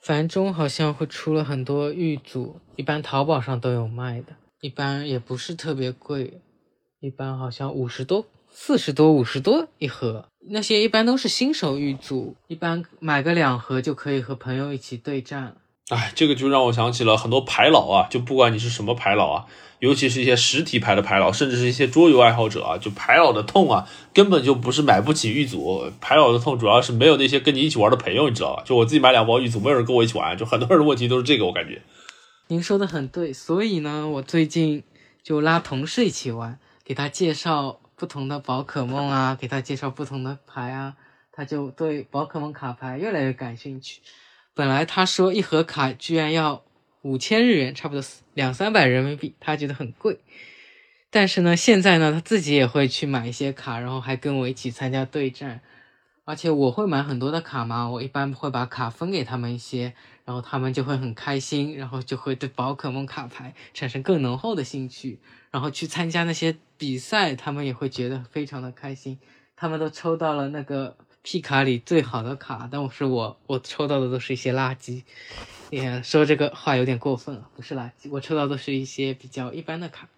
[0.00, 6.40] 繁中好像会出了很多玉组，一般淘宝上都有卖的，一般也不是特别贵，
[7.00, 8.24] 一般好像五十多。
[8.56, 15.54] 四十多、五十多一盒，那些一般都是新手玉组，一般买个两盒就可以和朋友一起对战了。
[15.88, 19.44] 哎，这个就让我想起了很多牌佬啊，就不管你是什么牌佬啊，
[19.80, 28.62] 尤其是一些实体牌的牌佬，甚至是一些桌游爱好者啊，就牌佬的痛啊，根本就不是买不起玉组，牌佬的痛主要是没有那些跟你一起玩的朋友，你知道吧？
[28.64, 31.82] 就我自己买两包玉组，没有人跟我一起玩，就很多人的问题都是这个，我感觉。
[32.46, 34.84] 您说的很对，所以呢，我最近
[35.24, 37.80] 就拉同事一起玩，给他介绍。
[37.96, 40.96] 不同的宝可梦啊， 给他介绍不同的牌啊，
[41.32, 44.00] 他就对宝可梦卡牌越来越感兴趣。
[44.54, 46.64] 本来他说一盒卡居然要
[47.02, 50.18] 五千日元，差不多两三百人民币，他觉得很贵。
[51.10, 55.60] 但是呢，现在呢，他自己也会去买一些卡，然后还跟我一起参加对战。
[56.26, 59.92] 而且我会买很多的卡嘛，我一般会把卡分给他们一些，
[60.24, 65.20] 然后他们就会很开心，然后就会对宝可梦卡牌产生更浓厚的兴趣，
[65.50, 69.18] 然后去参加那些比赛，他们也会觉得非常的开心。
[69.56, 75.02] 他们都抽到了那个 P 卡里最好的卡，但我是我我抽到的都是一些垃圾。
[75.70, 80.08] 也说这个话有点过分了，不是垃圾，我抽到都是一些比较一般的卡。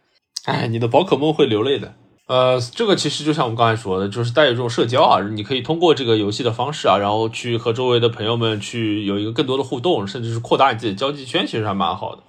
[0.45, 1.95] 哎，你的宝可梦会流泪的。
[2.27, 12.23] 呃，这个其实就像我们刚才说的，就是带有这种社交啊，你可以通过这个游戏的方式啊，然后去和周围的朋友们去有一个更多的互动，甚至是扩大你自己的交际圈，其实还蛮好的。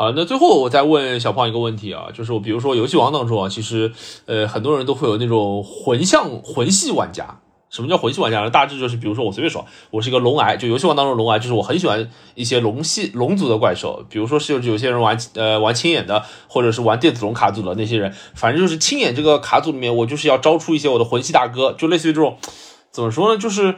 [0.00, 3.92] 好，那最后我再问小胖一个问题啊，就是比如说游戏王当中啊，其实
[4.24, 7.42] 呃很多人都会有那种魂像魂系玩家。
[7.68, 8.48] 什么叫魂系玩家呢？
[8.48, 22.38] 大致就是，比如说我随便说，我是一个龙癌，就游戏王当中龙癌，就是我很喜欢一些龙系龙族的怪兽，比如说是有些人玩呃玩青眼的，或者是玩电子龙卡组的那些人，反正就是青眼这个卡组里面，我就是要招出一些我的魂系大哥，就类似于这种，
[22.90, 23.38] 怎么说呢？
[23.38, 23.76] 就是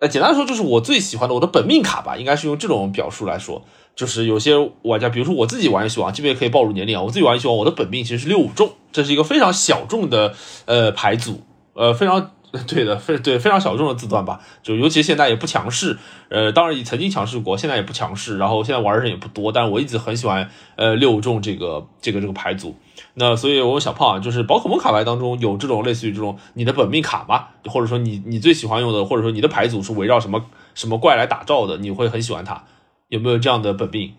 [0.00, 3.64] 呃简单来说，就是我最喜欢的我的本命卡吧，应该是用这种表述来说，
[3.96, 10.34] 就是有些玩家，比如说我自己玩游戏王，这边也可以暴露年龄啊，我自己玩游戏王，我的本命其实是六五众，这是一个非常小众的
[10.66, 11.42] 呃牌组，
[11.74, 12.30] 呃非常。
[12.66, 15.98] 对的，非对非常小众的字段吧，就尤其现在也不强势，
[16.30, 22.74] 呃，当然也曾经强势过，现在也不强势，然后现在玩的人也不多，但是我一直很喜欢呃六五众这个这个这个牌组，
[23.14, 27.48] 那所以我小胖啊，就是宝可梦卡牌当中有这种类似于这种你的本命卡吗？
[27.66, 30.42] 或者说你你最喜欢用的，或者说你的牌组是围绕什么
[30.74, 32.64] 什么怪来打造的，你会很喜欢它，
[33.08, 34.14] 有没有这样的本命？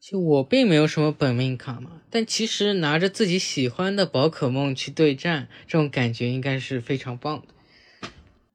[0.00, 8.08] 就我并没有什么本命卡嘛，但其实拿着自己喜欢的宝可梦去对战，这种感觉应该是非常棒的。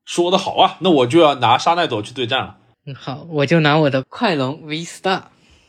[0.04, 2.58] 说的好啊，那我就要拿沙奈朵去对战了。
[2.86, 5.24] 嗯，好，我就拿我的快龙 V Star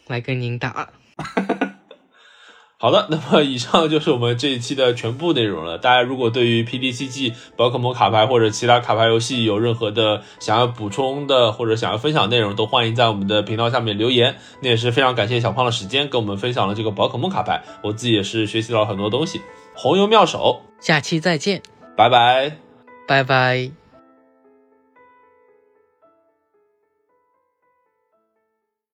[0.09, 0.93] 来跟您打。
[2.81, 5.77] 好的，那么以上就是我们这一期的全部内容了。
[5.77, 14.37] 大家如果对于 PDCG 宝可梦卡牌或者其他卡牌游戏有任何的想要补充的或者想要分享内容，都欢迎在我们的频道下面留言。
[14.63, 19.41] 那也是非常感谢小胖的时间跟我们分享了这个宝可梦卡牌，我自己也是学习到了很多东西。
[19.75, 21.61] 红油妙手，下期再见，
[21.97, 22.59] 拜拜，
[23.09, 23.88] 拜拜。